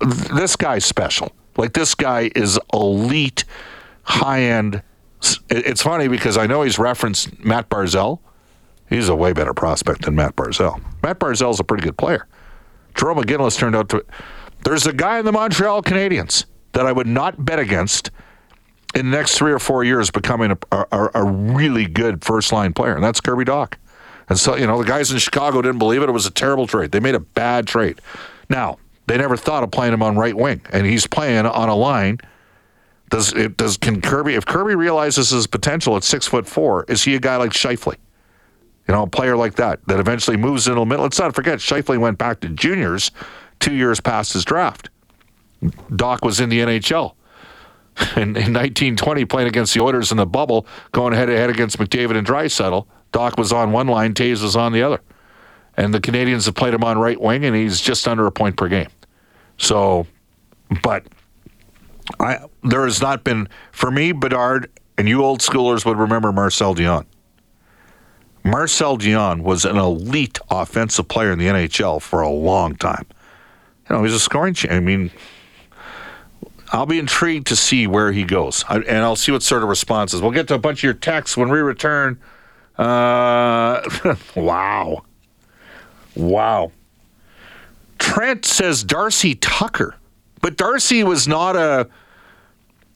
th- 0.00 0.28
this 0.28 0.56
guy's 0.56 0.84
special. 0.84 1.32
Like 1.56 1.72
this 1.72 1.94
guy 1.94 2.30
is 2.36 2.58
elite, 2.72 3.44
high 4.04 4.42
end. 4.42 4.82
It's 5.50 5.82
funny 5.82 6.08
because 6.08 6.36
I 6.36 6.46
know 6.46 6.62
he's 6.62 6.78
referenced 6.78 7.42
Matt 7.44 7.68
Barzal. 7.68 8.20
He's 8.88 9.08
a 9.08 9.14
way 9.14 9.32
better 9.32 9.54
prospect 9.54 10.02
than 10.02 10.14
Matt 10.16 10.36
Barzal. 10.36 10.80
Matt 11.02 11.18
Barzal's 11.18 11.60
a 11.60 11.64
pretty 11.64 11.82
good 11.82 11.96
player. 11.96 12.26
Jarome 12.94 13.22
Iginla's 13.22 13.56
turned 13.56 13.76
out 13.76 13.88
to. 13.90 14.04
There's 14.64 14.86
a 14.86 14.92
guy 14.92 15.18
in 15.18 15.24
the 15.24 15.32
Montreal 15.32 15.82
Canadiens 15.82 16.44
that 16.72 16.86
I 16.86 16.92
would 16.92 17.06
not 17.06 17.44
bet 17.44 17.58
against 17.58 18.10
in 18.94 19.10
the 19.10 19.16
next 19.16 19.38
three 19.38 19.52
or 19.52 19.58
four 19.58 19.84
years 19.84 20.10
becoming 20.10 20.52
a, 20.72 20.86
a, 20.92 21.10
a 21.14 21.24
really 21.24 21.86
good 21.86 22.24
first 22.24 22.52
line 22.52 22.72
player, 22.72 22.94
and 22.94 23.04
that's 23.04 23.20
Kirby 23.20 23.44
Dach. 23.44 23.74
And 24.28 24.38
so, 24.38 24.56
you 24.56 24.66
know, 24.66 24.78
the 24.78 24.88
guys 24.88 25.10
in 25.10 25.18
Chicago 25.18 25.60
didn't 25.62 25.78
believe 25.78 26.02
it. 26.02 26.08
It 26.08 26.12
was 26.12 26.26
a 26.26 26.30
terrible 26.30 26.66
trade. 26.66 26.92
They 26.92 27.00
made 27.00 27.14
a 27.14 27.20
bad 27.20 27.66
trade. 27.66 28.00
Now, 28.48 28.78
they 29.06 29.16
never 29.18 29.36
thought 29.36 29.62
of 29.62 29.70
playing 29.70 29.92
him 29.92 30.02
on 30.02 30.16
right 30.16 30.36
wing, 30.36 30.60
and 30.72 30.86
he's 30.86 31.06
playing 31.06 31.46
on 31.46 31.68
a 31.68 31.74
line. 31.74 32.18
Does 33.10 33.32
it 33.32 33.56
does 33.56 33.76
can 33.76 34.00
Kirby 34.00 34.34
if 34.34 34.46
Kirby 34.46 34.76
realizes 34.76 35.30
his 35.30 35.46
potential 35.46 35.96
at 35.96 36.04
six 36.04 36.26
foot 36.26 36.46
four, 36.46 36.84
is 36.88 37.02
he 37.02 37.14
a 37.14 37.20
guy 37.20 37.36
like 37.36 37.50
Scheifele? 37.50 37.96
You 38.88 38.94
know, 38.94 39.02
a 39.02 39.06
player 39.06 39.36
like 39.36 39.56
that 39.56 39.80
that 39.86 40.00
eventually 40.00 40.36
moves 40.36 40.66
into 40.66 40.80
the 40.80 40.86
middle. 40.86 41.04
Let's 41.04 41.18
not 41.18 41.34
forget, 41.34 41.58
Scheifele 41.58 41.98
went 41.98 42.18
back 42.18 42.40
to 42.40 42.48
juniors 42.48 43.10
two 43.58 43.74
years 43.74 44.00
past 44.00 44.32
his 44.32 44.44
draft. 44.44 44.90
Dach 45.62 46.22
was 46.22 46.40
in 46.40 46.48
the 46.48 46.60
NHL 46.60 47.14
in, 48.16 48.36
in 48.36 48.54
1920 48.54 49.24
playing 49.26 49.48
against 49.48 49.74
the 49.74 49.82
Oilers 49.82 50.10
in 50.10 50.16
the 50.16 50.26
bubble, 50.26 50.66
going 50.92 51.12
head 51.12 51.26
to 51.26 51.36
head 51.36 51.50
against 51.50 51.78
McDavid 51.78 52.16
and 52.16 52.26
Draisaitl. 52.26 52.86
Dach 53.12 53.36
was 53.36 53.52
on 53.52 53.72
one 53.72 53.88
line, 53.88 54.14
Toews 54.14 54.42
was 54.42 54.56
on 54.56 54.72
the 54.72 54.82
other. 54.82 55.00
And 55.76 55.92
the 55.92 56.00
Canadiens 56.00 56.46
have 56.46 56.54
played 56.54 56.74
him 56.74 56.84
on 56.84 56.98
right 56.98 57.20
wing, 57.20 57.44
and 57.44 57.54
he's 57.56 57.80
just 57.80 58.06
under 58.06 58.26
a 58.26 58.32
point 58.32 58.56
per 58.56 58.68
game. 58.68 58.88
So, 59.58 60.06
but 60.82 61.04
I 62.18 62.38
there 62.62 62.84
has 62.84 63.00
not 63.00 63.24
been 63.24 63.48
for 63.72 63.90
me 63.90 64.12
Bedard 64.12 64.70
and 64.98 65.08
you 65.08 65.24
old 65.24 65.40
schoolers 65.40 65.86
would 65.86 65.96
remember 65.96 66.30
Marcel 66.32 66.74
Dionne. 66.74 67.06
Marcel 68.44 68.98
Dionne 68.98 69.42
was 69.42 69.64
an 69.64 69.76
elite 69.76 70.38
offensive 70.50 71.08
player 71.08 71.32
in 71.32 71.38
the 71.38 71.46
NHL 71.46 72.00
for 72.00 72.20
a 72.20 72.30
long 72.30 72.74
time. 72.76 73.06
You 73.88 73.96
know, 73.96 74.02
he's 74.04 74.12
a 74.12 74.20
scoring. 74.20 74.54
I 74.70 74.80
mean, 74.80 75.10
I'll 76.72 76.86
be 76.86 76.98
intrigued 76.98 77.48
to 77.48 77.56
see 77.56 77.86
where 77.86 78.12
he 78.12 78.24
goes, 78.24 78.64
I, 78.68 78.76
and 78.76 78.98
I'll 78.98 79.16
see 79.16 79.32
what 79.32 79.42
sort 79.42 79.62
of 79.62 79.68
responses. 79.68 80.22
We'll 80.22 80.30
get 80.30 80.48
to 80.48 80.54
a 80.54 80.58
bunch 80.58 80.80
of 80.80 80.84
your 80.84 80.94
texts 80.94 81.36
when 81.36 81.48
we 81.48 81.58
return. 81.58 82.20
Uh, 82.78 83.82
wow, 84.36 85.04
wow. 86.14 86.72
Trent 87.98 88.44
says 88.44 88.84
Darcy 88.84 89.34
Tucker, 89.34 89.96
but 90.40 90.56
Darcy 90.56 91.02
was 91.04 91.26
not 91.26 91.56
a, 91.56 91.88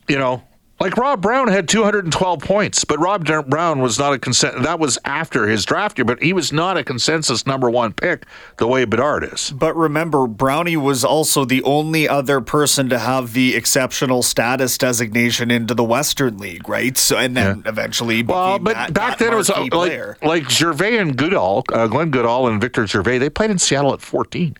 you 0.08 0.18
know, 0.18 0.42
like 0.80 0.96
Rob 0.96 1.22
Brown 1.22 1.48
had 1.48 1.68
212 1.68 2.40
points, 2.40 2.84
but 2.84 2.98
Rob 2.98 3.24
Brown 3.48 3.80
was 3.80 3.98
not 3.98 4.12
a 4.12 4.18
consent. 4.18 4.64
That 4.64 4.80
was 4.80 4.98
after 5.04 5.46
his 5.46 5.64
draft 5.64 5.96
year, 5.98 6.04
but 6.04 6.20
he 6.20 6.32
was 6.32 6.52
not 6.52 6.76
a 6.76 6.82
consensus 6.82 7.46
number 7.46 7.70
one 7.70 7.92
pick 7.92 8.26
the 8.58 8.66
way 8.66 8.84
Bedard 8.84 9.24
is. 9.24 9.52
But 9.52 9.76
remember, 9.76 10.26
Brownie 10.26 10.76
was 10.76 11.04
also 11.04 11.44
the 11.44 11.62
only 11.62 12.08
other 12.08 12.40
person 12.40 12.88
to 12.88 12.98
have 12.98 13.34
the 13.34 13.54
exceptional 13.54 14.22
status 14.22 14.76
designation 14.76 15.50
into 15.50 15.74
the 15.74 15.84
Western 15.84 16.38
League, 16.38 16.68
right? 16.68 16.98
So 16.98 17.16
and 17.16 17.36
then 17.36 17.62
yeah. 17.64 17.70
eventually, 17.70 18.24
well, 18.24 18.58
but 18.58 18.74
that, 18.74 18.92
back 18.92 19.18
that 19.18 19.24
then 19.24 19.32
it 19.32 19.36
was 19.36 19.50
uh, 19.50 19.60
like 19.60 19.70
player. 19.70 20.16
like 20.22 20.50
Gervais 20.50 20.98
and 20.98 21.16
Goodall, 21.16 21.64
uh, 21.72 21.86
Glen 21.86 22.10
Goodall 22.10 22.48
and 22.48 22.60
Victor 22.60 22.86
Gervais. 22.86 23.18
They 23.18 23.30
played 23.30 23.50
in 23.50 23.58
Seattle 23.58 23.94
at 23.94 24.00
14. 24.00 24.56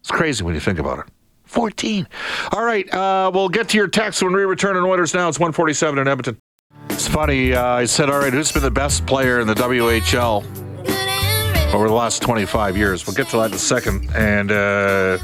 It's 0.00 0.10
crazy 0.10 0.42
when 0.42 0.54
you 0.54 0.60
think 0.60 0.78
about 0.78 1.00
it. 1.00 1.12
14. 1.50 2.08
All 2.52 2.64
right, 2.64 2.92
uh, 2.94 3.30
we'll 3.34 3.48
get 3.48 3.68
to 3.70 3.76
your 3.76 3.88
text 3.88 4.22
when 4.22 4.32
we 4.32 4.42
return 4.42 4.76
in 4.76 4.84
Oilers 4.84 5.12
Now. 5.12 5.28
It's 5.28 5.38
147 5.38 5.98
in 5.98 6.06
Edmonton. 6.06 6.38
It's 6.88 7.08
funny. 7.08 7.54
Uh, 7.54 7.64
I 7.64 7.84
said, 7.86 8.08
all 8.08 8.20
right, 8.20 8.32
who's 8.32 8.52
been 8.52 8.62
the 8.62 8.70
best 8.70 9.04
player 9.06 9.40
in 9.40 9.46
the 9.46 9.54
WHL 9.54 10.44
over 11.74 11.88
the 11.88 11.94
last 11.94 12.22
25 12.22 12.76
years? 12.76 13.06
We'll 13.06 13.16
get 13.16 13.28
to 13.28 13.38
that 13.38 13.46
in 13.46 13.54
a 13.54 13.58
second. 13.58 14.08
And 14.14 14.52
uh, 14.52 15.18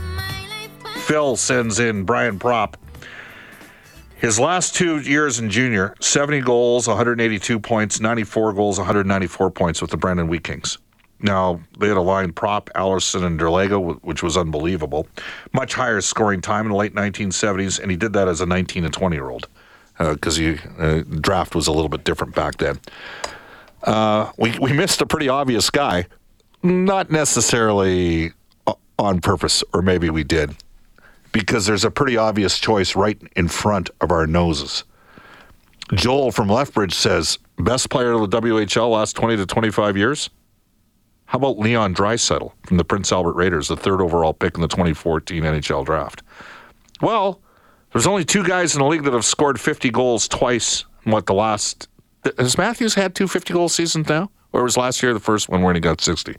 Phil 1.04 1.36
sends 1.36 1.78
in 1.78 2.04
Brian 2.04 2.38
Propp. 2.38 2.74
His 4.16 4.40
last 4.40 4.74
two 4.74 4.98
years 4.98 5.38
in 5.38 5.50
junior 5.50 5.94
70 6.00 6.40
goals, 6.40 6.88
182 6.88 7.60
points, 7.60 8.00
94 8.00 8.54
goals, 8.54 8.78
194 8.78 9.50
points 9.50 9.80
with 9.80 9.90
the 9.90 9.96
Brandon 9.96 10.26
Wheat 10.26 10.42
Kings. 10.42 10.78
Now, 11.20 11.60
they 11.78 11.88
had 11.88 11.96
a 11.96 12.02
line 12.02 12.32
Propp, 12.32 12.68
Allison, 12.74 13.24
and 13.24 13.40
Derlago, 13.40 13.98
which 14.02 14.22
was 14.22 14.36
unbelievable. 14.36 15.06
Much 15.52 15.74
higher 15.74 16.00
scoring 16.00 16.40
time 16.40 16.66
in 16.66 16.72
the 16.72 16.76
late 16.76 16.94
1970s, 16.94 17.80
and 17.80 17.90
he 17.90 17.96
did 17.96 18.12
that 18.12 18.28
as 18.28 18.40
a 18.40 18.46
19 18.46 18.84
and 18.84 18.92
20 18.92 19.16
year 19.16 19.30
old 19.30 19.48
because 19.98 20.38
uh, 20.38 20.56
uh, 20.78 21.02
draft 21.20 21.54
was 21.54 21.66
a 21.66 21.72
little 21.72 21.88
bit 21.88 22.04
different 22.04 22.34
back 22.34 22.58
then. 22.58 22.78
Uh, 23.82 24.30
we, 24.36 24.58
we 24.58 24.72
missed 24.72 25.00
a 25.00 25.06
pretty 25.06 25.28
obvious 25.28 25.70
guy, 25.70 26.06
not 26.62 27.10
necessarily 27.10 28.32
on 28.98 29.20
purpose, 29.20 29.62
or 29.72 29.82
maybe 29.82 30.10
we 30.10 30.24
did, 30.24 30.56
because 31.32 31.66
there's 31.66 31.84
a 31.84 31.90
pretty 31.90 32.16
obvious 32.16 32.58
choice 32.58 32.96
right 32.96 33.20
in 33.36 33.48
front 33.48 33.90
of 34.00 34.10
our 34.10 34.26
noses. 34.26 34.84
Joel 35.94 36.32
from 36.32 36.48
Lethbridge 36.48 36.94
says, 36.94 37.38
best 37.58 37.90
player 37.90 38.12
of 38.12 38.28
the 38.28 38.40
WHL 38.40 38.90
last 38.90 39.14
20 39.14 39.36
to 39.36 39.46
25 39.46 39.96
years? 39.96 40.30
How 41.26 41.38
about 41.38 41.58
Leon 41.58 41.94
Draisaitl 41.94 42.52
from 42.66 42.76
the 42.76 42.84
Prince 42.84 43.12
Albert 43.12 43.34
Raiders, 43.34 43.68
the 43.68 43.76
third 43.76 44.00
overall 44.00 44.32
pick 44.32 44.54
in 44.54 44.60
the 44.60 44.68
2014 44.68 45.42
NHL 45.42 45.84
draft? 45.84 46.22
Well, 47.00 47.40
there's 47.92 48.06
only 48.06 48.24
two 48.24 48.44
guys 48.44 48.74
in 48.74 48.80
the 48.80 48.86
league 48.86 49.04
that 49.04 49.12
have 49.12 49.24
scored 49.24 49.60
50 49.60 49.90
goals 49.90 50.28
twice 50.28 50.84
in 51.04 51.12
what 51.12 51.26
the 51.26 51.34
last. 51.34 51.88
Has 52.38 52.56
Matthews 52.56 52.94
had 52.94 53.14
two 53.14 53.28
50 53.28 53.52
goal 53.52 53.68
seasons 53.68 54.08
now? 54.08 54.30
Or 54.52 54.62
was 54.62 54.76
last 54.76 55.02
year 55.02 55.12
the 55.12 55.20
first 55.20 55.48
one 55.48 55.62
where 55.62 55.74
he 55.74 55.80
got 55.80 56.00
60? 56.00 56.36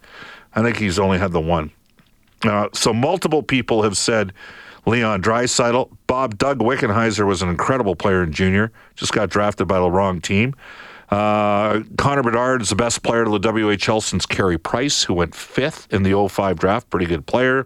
I 0.55 0.61
think 0.63 0.77
he's 0.77 0.97
only 0.97 1.19
had 1.19 1.31
the 1.31 1.41
one. 1.41 1.71
Uh, 2.43 2.69
so 2.73 2.93
multiple 2.93 3.43
people 3.43 3.83
have 3.83 3.97
said 3.97 4.33
Leon 4.85 5.21
Draisaitl. 5.21 5.89
Bob 6.07 6.37
Doug 6.37 6.59
Wickenheiser 6.59 7.25
was 7.25 7.41
an 7.41 7.49
incredible 7.49 7.95
player 7.95 8.23
in 8.23 8.31
junior, 8.31 8.71
just 8.95 9.11
got 9.11 9.29
drafted 9.29 9.67
by 9.67 9.79
the 9.79 9.91
wrong 9.91 10.21
team. 10.21 10.55
Uh, 11.09 11.83
Connor 11.97 12.23
Bedard 12.23 12.61
is 12.61 12.69
the 12.69 12.75
best 12.75 13.01
player 13.01 13.23
to 13.23 13.31
the 13.31 13.39
WHL 13.39 14.01
since 14.03 14.25
Carey 14.25 14.57
Price, 14.57 15.03
who 15.03 15.13
went 15.13 15.33
fifth 15.33 15.91
in 15.91 16.03
the 16.03 16.27
05 16.27 16.59
draft. 16.59 16.89
Pretty 16.89 17.05
good 17.05 17.25
player. 17.25 17.65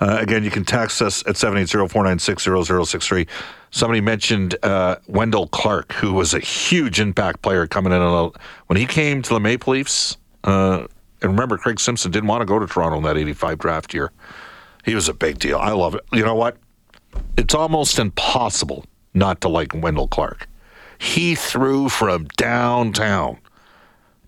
Uh, 0.00 0.18
again, 0.20 0.42
you 0.42 0.50
can 0.50 0.64
text 0.64 1.00
us 1.00 1.24
at 1.28 1.36
780-496-0063. 1.36 3.28
Somebody 3.70 4.00
mentioned 4.00 4.56
uh, 4.64 4.96
Wendel 5.06 5.46
Clark, 5.48 5.92
who 5.92 6.12
was 6.12 6.34
a 6.34 6.40
huge 6.40 6.98
impact 6.98 7.40
player 7.42 7.68
coming 7.68 7.92
in. 7.92 8.02
A, 8.02 8.30
when 8.66 8.76
he 8.76 8.86
came 8.86 9.22
to 9.22 9.34
the 9.34 9.38
Maple 9.38 9.74
Leafs, 9.74 10.16
uh, 10.42 10.86
and 11.20 11.30
remember, 11.30 11.56
Craig 11.56 11.78
Simpson 11.78 12.10
didn't 12.10 12.26
want 12.26 12.40
to 12.40 12.46
go 12.46 12.58
to 12.58 12.66
Toronto 12.66 12.98
in 12.98 13.04
that 13.04 13.16
85 13.16 13.58
draft 13.58 13.94
year. 13.94 14.10
He 14.84 14.96
was 14.96 15.08
a 15.08 15.14
big 15.14 15.38
deal. 15.38 15.58
I 15.58 15.70
love 15.70 15.94
it. 15.94 16.02
You 16.12 16.24
know 16.24 16.34
what? 16.34 16.56
It's 17.36 17.54
almost 17.54 18.00
impossible 18.00 18.84
not 19.14 19.40
to 19.42 19.48
like 19.48 19.72
Wendel 19.72 20.08
Clark 20.08 20.48
he 21.02 21.34
threw 21.34 21.88
from 21.88 22.26
downtown. 22.36 23.36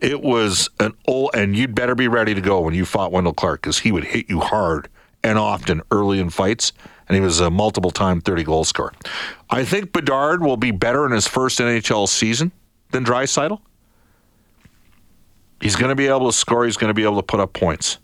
It 0.00 0.20
was 0.20 0.68
an 0.80 0.92
old, 1.06 1.30
and 1.32 1.54
you'd 1.54 1.72
better 1.72 1.94
be 1.94 2.08
ready 2.08 2.34
to 2.34 2.40
go 2.40 2.62
when 2.62 2.74
you 2.74 2.84
fought 2.84 3.12
Wendel 3.12 3.32
Clark 3.32 3.62
because 3.62 3.78
he 3.78 3.92
would 3.92 4.02
hit 4.02 4.28
you 4.28 4.40
hard 4.40 4.88
and 5.22 5.38
often 5.38 5.82
early 5.92 6.18
in 6.18 6.30
fights, 6.30 6.72
and 7.08 7.14
he 7.14 7.20
was 7.20 7.38
a 7.38 7.48
multiple 7.48 7.92
time 7.92 8.20
30 8.20 8.42
goal 8.42 8.64
scorer. 8.64 8.92
I 9.48 9.64
think 9.64 9.92
Bedard 9.92 10.42
will 10.42 10.56
be 10.56 10.72
better 10.72 11.06
in 11.06 11.12
his 11.12 11.28
first 11.28 11.60
NHL 11.60 12.08
season 12.08 12.50
than 12.90 13.04
Draisaitl. 13.04 13.60
He's 15.60 15.76
going 15.76 15.90
to 15.90 15.94
be 15.94 16.08
able 16.08 16.26
to 16.26 16.36
score, 16.36 16.64
he's 16.64 16.76
going 16.76 16.90
to 16.90 16.94
be 16.94 17.04
able 17.04 17.16
to 17.16 17.22
put 17.22 17.38
up 17.38 17.52
points. 17.52 17.98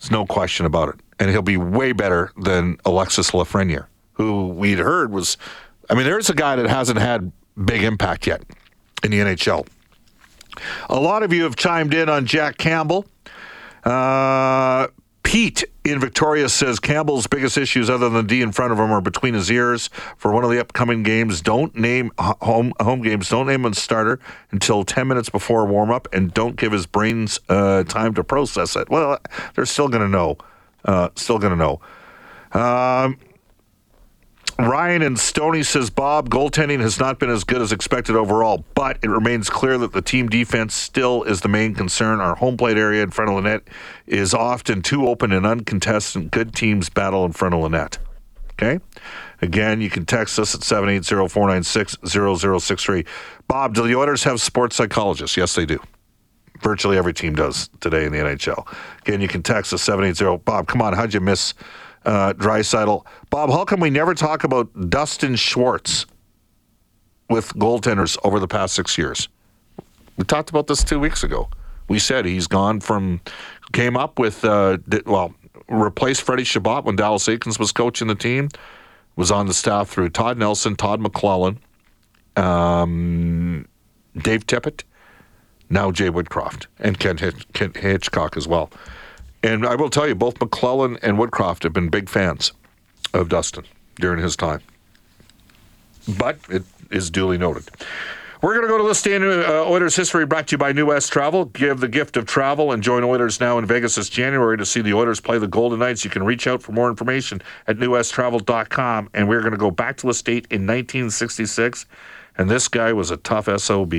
There's 0.00 0.10
no 0.10 0.24
question 0.24 0.64
about 0.64 0.88
it. 0.88 0.94
And 1.20 1.30
he'll 1.30 1.42
be 1.42 1.58
way 1.58 1.92
better 1.92 2.32
than 2.38 2.78
Alexis 2.86 3.32
Lafreniere, 3.32 3.88
who 4.14 4.48
we'd 4.48 4.78
heard 4.78 5.12
was. 5.12 5.36
I 5.90 5.94
mean, 5.94 6.04
there's 6.04 6.30
a 6.30 6.34
guy 6.34 6.56
that 6.56 6.66
hasn't 6.66 6.98
had 6.98 7.30
big 7.64 7.82
impact 7.82 8.26
yet 8.26 8.42
in 9.02 9.10
the 9.10 9.18
NHL. 9.18 9.66
A 10.88 10.98
lot 10.98 11.22
of 11.22 11.32
you 11.32 11.44
have 11.44 11.56
chimed 11.56 11.94
in 11.94 12.08
on 12.08 12.26
Jack 12.26 12.58
Campbell. 12.58 13.06
Uh, 13.84 14.88
Pete 15.22 15.62
in 15.84 16.00
Victoria 16.00 16.48
says 16.48 16.80
Campbell's 16.80 17.26
biggest 17.26 17.58
issues, 17.58 17.90
other 17.90 18.08
than 18.08 18.26
D 18.26 18.40
in 18.40 18.50
front 18.50 18.72
of 18.72 18.78
him, 18.78 18.90
are 18.90 19.02
between 19.02 19.34
his 19.34 19.50
ears. 19.50 19.88
For 20.16 20.32
one 20.32 20.42
of 20.42 20.50
the 20.50 20.58
upcoming 20.58 21.02
games, 21.02 21.42
don't 21.42 21.74
name 21.76 22.12
home 22.18 22.72
home 22.80 23.02
games. 23.02 23.28
Don't 23.28 23.46
name 23.46 23.64
him 23.66 23.74
starter 23.74 24.18
until 24.52 24.84
ten 24.84 25.06
minutes 25.06 25.28
before 25.28 25.66
warm 25.66 25.90
up, 25.90 26.08
and 26.14 26.32
don't 26.32 26.56
give 26.56 26.72
his 26.72 26.86
brains 26.86 27.40
uh, 27.50 27.84
time 27.84 28.14
to 28.14 28.24
process 28.24 28.74
it. 28.74 28.88
Well, 28.88 29.18
they're 29.54 29.66
still 29.66 29.88
going 29.88 30.02
to 30.02 30.08
know. 30.08 30.38
Uh, 30.84 31.10
still 31.14 31.38
going 31.38 31.52
to 31.52 31.58
know. 31.58 31.80
Um, 32.58 33.18
Ryan 34.60 35.02
and 35.02 35.16
Stony 35.16 35.62
says 35.62 35.88
Bob, 35.88 36.30
goaltending 36.30 36.80
has 36.80 36.98
not 36.98 37.20
been 37.20 37.30
as 37.30 37.44
good 37.44 37.62
as 37.62 37.70
expected 37.70 38.16
overall, 38.16 38.64
but 38.74 38.98
it 39.04 39.08
remains 39.08 39.48
clear 39.48 39.78
that 39.78 39.92
the 39.92 40.02
team 40.02 40.28
defense 40.28 40.74
still 40.74 41.22
is 41.22 41.42
the 41.42 41.48
main 41.48 41.76
concern. 41.76 42.18
Our 42.18 42.34
home 42.34 42.56
plate 42.56 42.76
area 42.76 43.04
in 43.04 43.10
front 43.12 43.30
of 43.30 43.36
the 43.36 43.48
net 43.48 43.62
is 44.08 44.34
often 44.34 44.82
too 44.82 45.06
open 45.06 45.30
and 45.30 45.46
uncontested. 45.46 46.32
Good 46.32 46.56
teams 46.56 46.90
battle 46.90 47.24
in 47.24 47.32
front 47.32 47.54
of 47.54 47.62
the 47.62 47.68
net. 47.68 47.98
Okay? 48.54 48.80
Again, 49.40 49.80
you 49.80 49.90
can 49.90 50.04
text 50.04 50.40
us 50.40 50.56
at 50.56 50.64
780 50.64 51.28
496 51.28 51.96
0063. 52.04 53.04
Bob, 53.46 53.74
do 53.74 53.86
the 53.86 53.94
Oilers 53.94 54.24
have 54.24 54.40
sports 54.40 54.74
psychologists? 54.74 55.36
Yes, 55.36 55.54
they 55.54 55.66
do. 55.66 55.78
Virtually 56.62 56.98
every 56.98 57.14
team 57.14 57.36
does 57.36 57.70
today 57.78 58.04
in 58.06 58.10
the 58.10 58.18
NHL. 58.18 58.66
Again, 59.02 59.20
you 59.20 59.28
can 59.28 59.44
text 59.44 59.72
us 59.72 59.82
780. 59.82 60.42
Bob, 60.44 60.66
come 60.66 60.82
on, 60.82 60.94
how'd 60.94 61.14
you 61.14 61.20
miss 61.20 61.54
uh, 62.08 62.32
Draisaitl? 62.32 63.04
Bob, 63.30 63.50
how 63.50 63.64
come 63.64 63.80
we 63.80 63.90
never 63.90 64.14
talk 64.14 64.42
about 64.42 64.90
Dustin 64.90 65.36
Schwartz 65.36 66.06
with 67.28 67.52
goaltenders 67.54 68.16
over 68.24 68.40
the 68.40 68.48
past 68.48 68.74
six 68.74 68.96
years? 68.96 69.28
We 70.16 70.24
talked 70.24 70.48
about 70.50 70.66
this 70.66 70.82
two 70.82 70.98
weeks 70.98 71.22
ago. 71.22 71.50
We 71.88 71.98
said 71.98 72.24
he's 72.24 72.46
gone 72.46 72.80
from, 72.80 73.20
came 73.72 73.96
up 73.96 74.18
with, 74.18 74.44
uh, 74.44 74.78
well, 75.04 75.34
replaced 75.68 76.22
Freddie 76.22 76.44
Chabot 76.44 76.84
when 76.84 76.96
Dallas 76.96 77.26
Eakins 77.26 77.58
was 77.58 77.72
coaching 77.72 78.08
the 78.08 78.14
team, 78.14 78.48
was 79.16 79.30
on 79.30 79.46
the 79.46 79.54
staff 79.54 79.88
through 79.88 80.08
Todd 80.08 80.38
Nelson, 80.38 80.76
Todd 80.76 81.00
McLellan, 81.00 81.58
um, 82.36 83.66
Dave 84.16 84.46
Tippett, 84.46 84.82
now 85.68 85.90
Jay 85.90 86.08
Woodcroft, 86.08 86.66
and 86.78 86.98
Kent, 86.98 87.20
Hitch- 87.20 87.46
Kent 87.52 87.76
Hitchcock 87.76 88.36
as 88.36 88.48
well. 88.48 88.70
And 89.42 89.64
I 89.64 89.76
will 89.76 89.90
tell 89.90 90.08
you, 90.08 90.14
both 90.14 90.38
McLellan 90.38 90.98
and 91.02 91.16
Woodcroft 91.16 91.62
have 91.62 91.72
been 91.72 91.88
big 91.88 92.08
fans 92.08 92.52
of 93.14 93.28
Dustin 93.28 93.64
during 93.96 94.22
his 94.22 94.36
time. 94.36 94.60
But 96.18 96.38
it 96.48 96.64
is 96.90 97.10
duly 97.10 97.38
noted. 97.38 97.68
We're 98.40 98.54
going 98.54 98.62
to 98.62 98.68
go 98.68 98.94
to 98.94 99.02
day 99.02 99.16
in 99.16 99.24
uh, 99.24 99.64
Oilers 99.66 99.96
history 99.96 100.24
brought 100.24 100.46
to 100.48 100.52
you 100.52 100.58
by 100.58 100.70
New 100.70 100.86
West 100.86 101.12
Travel. 101.12 101.46
Give 101.46 101.80
the 101.80 101.88
gift 101.88 102.16
of 102.16 102.24
travel 102.24 102.70
and 102.70 102.84
join 102.84 103.02
Oilers 103.02 103.40
now 103.40 103.58
in 103.58 103.66
Vegas 103.66 103.96
this 103.96 104.08
January 104.08 104.56
to 104.56 104.64
see 104.64 104.80
the 104.80 104.94
Oilers 104.94 105.18
play 105.18 105.38
the 105.38 105.48
Golden 105.48 105.80
Knights. 105.80 106.04
You 106.04 106.10
can 106.10 106.22
reach 106.22 106.46
out 106.46 106.62
for 106.62 106.70
more 106.70 106.88
information 106.88 107.42
at 107.66 107.78
newwesttravel.com. 107.78 109.10
And 109.12 109.28
we're 109.28 109.40
going 109.40 109.52
to 109.52 109.58
go 109.58 109.72
back 109.72 109.96
to 109.98 110.06
the 110.06 110.14
state 110.14 110.46
in 110.50 110.62
1966. 110.62 111.86
And 112.36 112.48
this 112.48 112.68
guy 112.68 112.92
was 112.92 113.10
a 113.10 113.16
tough 113.16 113.48
SOB. 113.60 113.92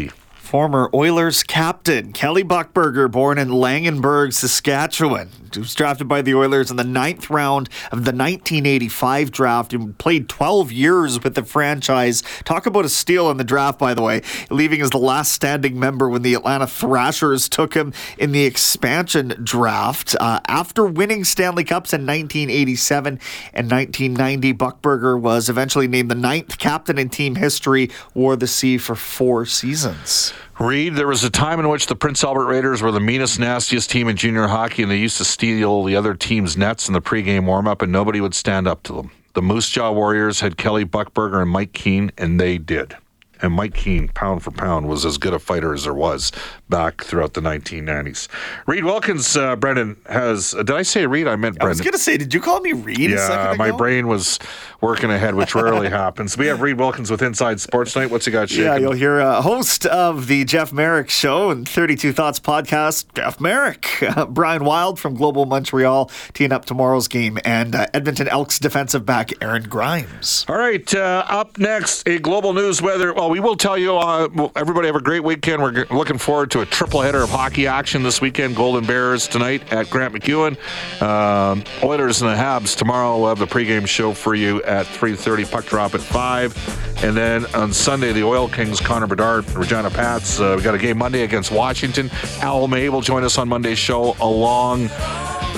Former 0.50 0.90
Oilers 0.96 1.44
captain 1.44 2.12
Kelly 2.12 2.44
Buchberger, 2.44 3.12
born 3.12 3.38
in 3.38 3.50
Langenburg, 3.50 4.34
Saskatchewan, 4.34 5.30
was 5.56 5.76
drafted 5.76 6.08
by 6.08 6.24
the 6.24 6.34
Oilers 6.34 6.72
in 6.72 6.78
the 6.78 6.84
ninth 6.84 7.30
round 7.30 7.70
of 7.92 8.04
the 8.04 8.12
1985 8.12 9.30
draft 9.30 9.74
and 9.74 9.96
played 10.00 10.28
12 10.28 10.72
years 10.72 11.24
with 11.24 11.36
the 11.36 11.44
franchise. 11.44 12.24
Talk 12.46 12.66
about 12.66 12.84
a 12.84 12.90
steal 12.90 13.30
in 13.30 13.38
the 13.38 13.44
draft, 13.44 13.78
by 13.78 13.94
the 13.94 14.02
way, 14.02 14.24
leaving 14.50 14.82
as 14.82 14.90
the 14.90 14.98
last 14.98 15.34
standing 15.34 15.80
member 15.80 16.10
when 16.10 16.24
the 16.24 16.34
Atlanta 16.34 16.66
Thrashers 16.66 17.48
took 17.48 17.76
him 17.76 17.94
in 18.18 18.32
the 18.32 18.46
expansion 18.46 19.40
draft. 19.44 20.16
Uh, 20.20 20.40
after 20.48 20.84
winning 20.84 21.26
Stanley 21.26 21.64
Cups 21.64 21.94
in 21.94 22.08
1987 22.08 23.20
and 23.54 23.70
1990, 23.70 24.54
Buchberger 24.56 25.22
was 25.22 25.48
eventually 25.48 25.88
named 25.88 26.10
the 26.10 26.16
ninth 26.16 26.58
captain 26.58 26.98
in 26.98 27.10
team 27.10 27.36
history, 27.36 27.92
wore 28.16 28.36
the 28.36 28.48
C 28.48 28.80
for 28.80 28.96
four 28.96 29.46
seasons. 29.46 30.34
Reid, 30.60 30.96
there 30.96 31.08
was 31.08 31.24
a 31.24 31.30
time 31.30 31.60
in 31.60 31.70
which 31.70 31.88
the 31.88 31.96
Prince 31.96 32.24
Albert 32.24 32.46
Raiders 32.46 32.82
were 32.82 32.92
the 32.92 33.00
meanest, 33.00 33.40
nastiest 33.40 33.90
team 33.90 34.08
in 34.08 34.18
junior 34.18 34.48
hockey, 34.48 34.84
and 34.84 34.92
they 34.92 34.98
used 34.98 35.18
to 35.18 35.26
steal 35.26 35.84
the 35.84 35.96
other 35.96 36.14
team's 36.14 36.58
nets 36.58 36.88
in 36.88 36.94
the 36.94 37.02
pregame 37.02 37.46
warmup, 37.46 37.82
and 37.82 37.92
nobody 37.92 38.20
would 38.22 38.36
stand 38.36 38.68
up 38.68 38.84
to 38.84 38.94
them. 38.94 39.12
The 39.34 39.42
Moose 39.42 39.70
Jaw 39.70 39.92
Warriors 39.92 40.42
had 40.42 40.58
Kelly 40.58 40.86
Buchberger 40.86 41.42
and 41.42 41.50
Mike 41.50 41.74
Keane, 41.74 42.12
and 42.18 42.40
they 42.40 42.58
did. 42.58 42.98
And 43.42 43.54
Mike 43.54 43.74
Keane, 43.74 44.10
pound 44.10 44.44
for 44.44 44.52
pound, 44.52 44.88
was 44.88 45.06
as 45.06 45.18
good 45.18 45.34
a 45.34 45.40
fighter 45.40 45.74
as 45.74 45.84
there 45.84 45.94
was 45.94 46.32
back 46.68 47.04
throughout 47.04 47.34
the 47.34 47.42
1990s. 47.42 48.28
Reid 48.68 48.84
Wilkins, 48.84 49.36
uh, 49.38 49.56
Brendan, 49.56 49.98
has. 50.08 50.52
Did 50.52 50.72
I 50.72 50.82
say 50.82 51.06
Reid? 51.08 51.28
I 51.28 51.36
meant 51.36 51.56
Brendan. 51.56 51.68
I 51.68 51.70
was 51.70 51.82
going 51.82 51.94
to 51.94 52.00
say, 52.00 52.18
did 52.18 52.34
you 52.34 52.42
call 52.42 52.60
me 52.62 52.74
Reid? 52.74 53.12
a 53.12 53.16
Yeah, 53.16 53.54
my 53.58 53.72
brain 53.72 54.08
was 54.08 54.40
working 54.82 55.10
ahead, 55.10 55.36
which 55.36 55.56
rarely 55.56 55.90
happens. 56.00 56.38
We 56.38 56.48
have 56.48 56.62
Reid 56.62 56.78
Wilkins 56.78 57.10
with 57.12 57.22
Inside 57.22 57.60
Sports 57.60 57.96
Night. 57.96 58.12
What's 58.12 58.26
he 58.26 58.32
got 58.32 58.50
shaking? 58.50 58.66
Yeah, 58.66 58.78
you'll 58.78 58.92
hear 58.94 59.20
a 59.20 59.42
host 59.42 59.86
of 59.86 60.28
the 60.28 60.46
Jeff 60.46 60.72
Marek 60.72 61.10
Show 61.10 61.50
and 61.50 61.68
32 61.68 62.14
Thoughts 62.14 62.40
podcast, 62.40 63.06
Jeff 63.16 63.40
Marek. 63.40 63.88
Uh, 64.02 64.26
Brian 64.26 64.64
Wilde 64.66 65.00
from 65.00 65.14
Global 65.14 65.46
Montreal 65.46 66.10
teeing 66.34 66.52
up 66.52 66.66
tomorrow's 66.66 67.08
game, 67.08 67.38
and 67.46 67.76
uh, 67.76 67.86
Edmonton 67.94 68.28
Elks 68.28 68.60
defensive 68.60 69.06
back 69.06 69.32
Aaron 69.42 69.64
Grimes. 69.64 70.46
All 70.50 70.58
right, 70.58 70.94
uh, 70.96 71.26
up 71.28 71.58
next, 71.58 72.08
a 72.08 72.18
global 72.20 72.54
news 72.54 72.82
weather. 72.82 73.14
Well, 73.14 73.29
we 73.30 73.40
will 73.40 73.56
tell 73.56 73.78
you, 73.78 73.96
uh, 73.96 74.50
everybody 74.56 74.88
have 74.88 74.96
a 74.96 75.02
great 75.02 75.24
weekend. 75.24 75.62
We're 75.62 75.86
looking 75.92 76.18
forward 76.18 76.50
to 76.52 76.62
a 76.62 76.66
triple 76.66 77.02
header 77.02 77.22
of 77.22 77.30
hockey 77.30 77.68
action 77.68 78.02
this 78.02 78.20
weekend. 78.20 78.56
Golden 78.56 78.86
Bears 78.86 79.28
tonight 79.28 79.72
at 79.72 79.90
Grant 79.90 80.16
MacEwan. 80.16 80.58
Um, 81.02 81.64
Oilers 81.84 82.22
and 82.22 82.32
the 82.32 82.36
Habs 82.36 82.76
tomorrow. 82.76 83.20
We'll 83.20 83.30
have 83.30 83.38
the 83.38 83.46
pregame 83.46 83.88
show 83.88 84.14
for 84.14 84.34
you 84.34 84.64
at 84.64 84.88
3.30, 84.88 85.52
puck 85.52 85.66
drop 85.66 85.94
at 85.94 86.02
5. 86.02 87.04
And 87.04 87.16
then 87.16 87.46
on 87.56 87.72
Sunday, 87.72 88.12
the 88.14 88.24
Oil 88.24 88.50
Kings, 88.50 88.80
Connor 88.80 89.08
Bedard, 89.08 89.50
Regina 89.52 89.92
Pats. 89.92 90.40
Uh, 90.40 90.56
we 90.58 90.64
got 90.64 90.74
a 90.74 90.80
game 90.80 90.98
Monday 90.98 91.22
against 91.22 91.52
Washington. 91.52 92.10
Al 92.42 92.68
May 92.68 92.90
will 92.90 93.02
join 93.02 93.24
us 93.24 93.38
on 93.38 93.48
Monday's 93.48 93.78
show 93.78 94.16
along 94.20 94.90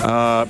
uh, 0.02 0.46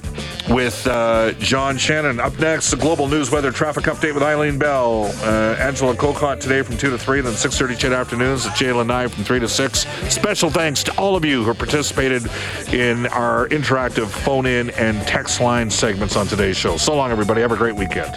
with 0.49 0.87
uh, 0.87 1.33
John 1.39 1.79
Shannon. 1.79 2.21
Up 2.21 2.39
next, 2.39 2.71
the 2.71 2.77
global 2.77 3.09
news 3.09 3.31
weather 3.31 3.51
traffic 3.51 3.85
update 3.85 4.15
with 4.15 4.23
Eileen 4.23 4.59
Bell. 4.59 5.05
Uh, 5.23 5.57
Angela 5.59 5.95
Kokot 5.95 6.41
today 6.41 6.63
from 6.63 6.77
2 6.77 6.91
to 6.91 6.99
3, 6.99 7.21
then 7.21 7.33
6.30 7.33 7.79
CHED 7.79 7.93
afternoons 7.93 8.47
at 8.47 8.53
Jalen 8.53 8.91
I 8.91 9.09
from 9.09 9.25
3 9.25 9.41
to 9.41 9.49
6. 9.49 9.87
Special 10.13 10.51
thanks 10.51 10.83
to 10.85 10.93
all 10.99 11.17
of 11.17 11.25
you 11.25 11.45
who 11.45 11.55
participated 11.55 12.25
in 12.73 13.07
our 13.09 13.49
interactive 13.49 14.09
phone-in 14.09 14.71
and 14.71 15.01
text 15.07 15.41
line 15.41 15.71
segments 15.71 16.17
on 16.17 16.27
today's 16.27 16.57
show. 16.57 16.77
So 16.77 16.95
long, 16.95 17.11
everybody. 17.11 17.41
Have 17.41 17.53
a 17.53 17.57
great 17.57 17.77
weekend. 17.77 18.15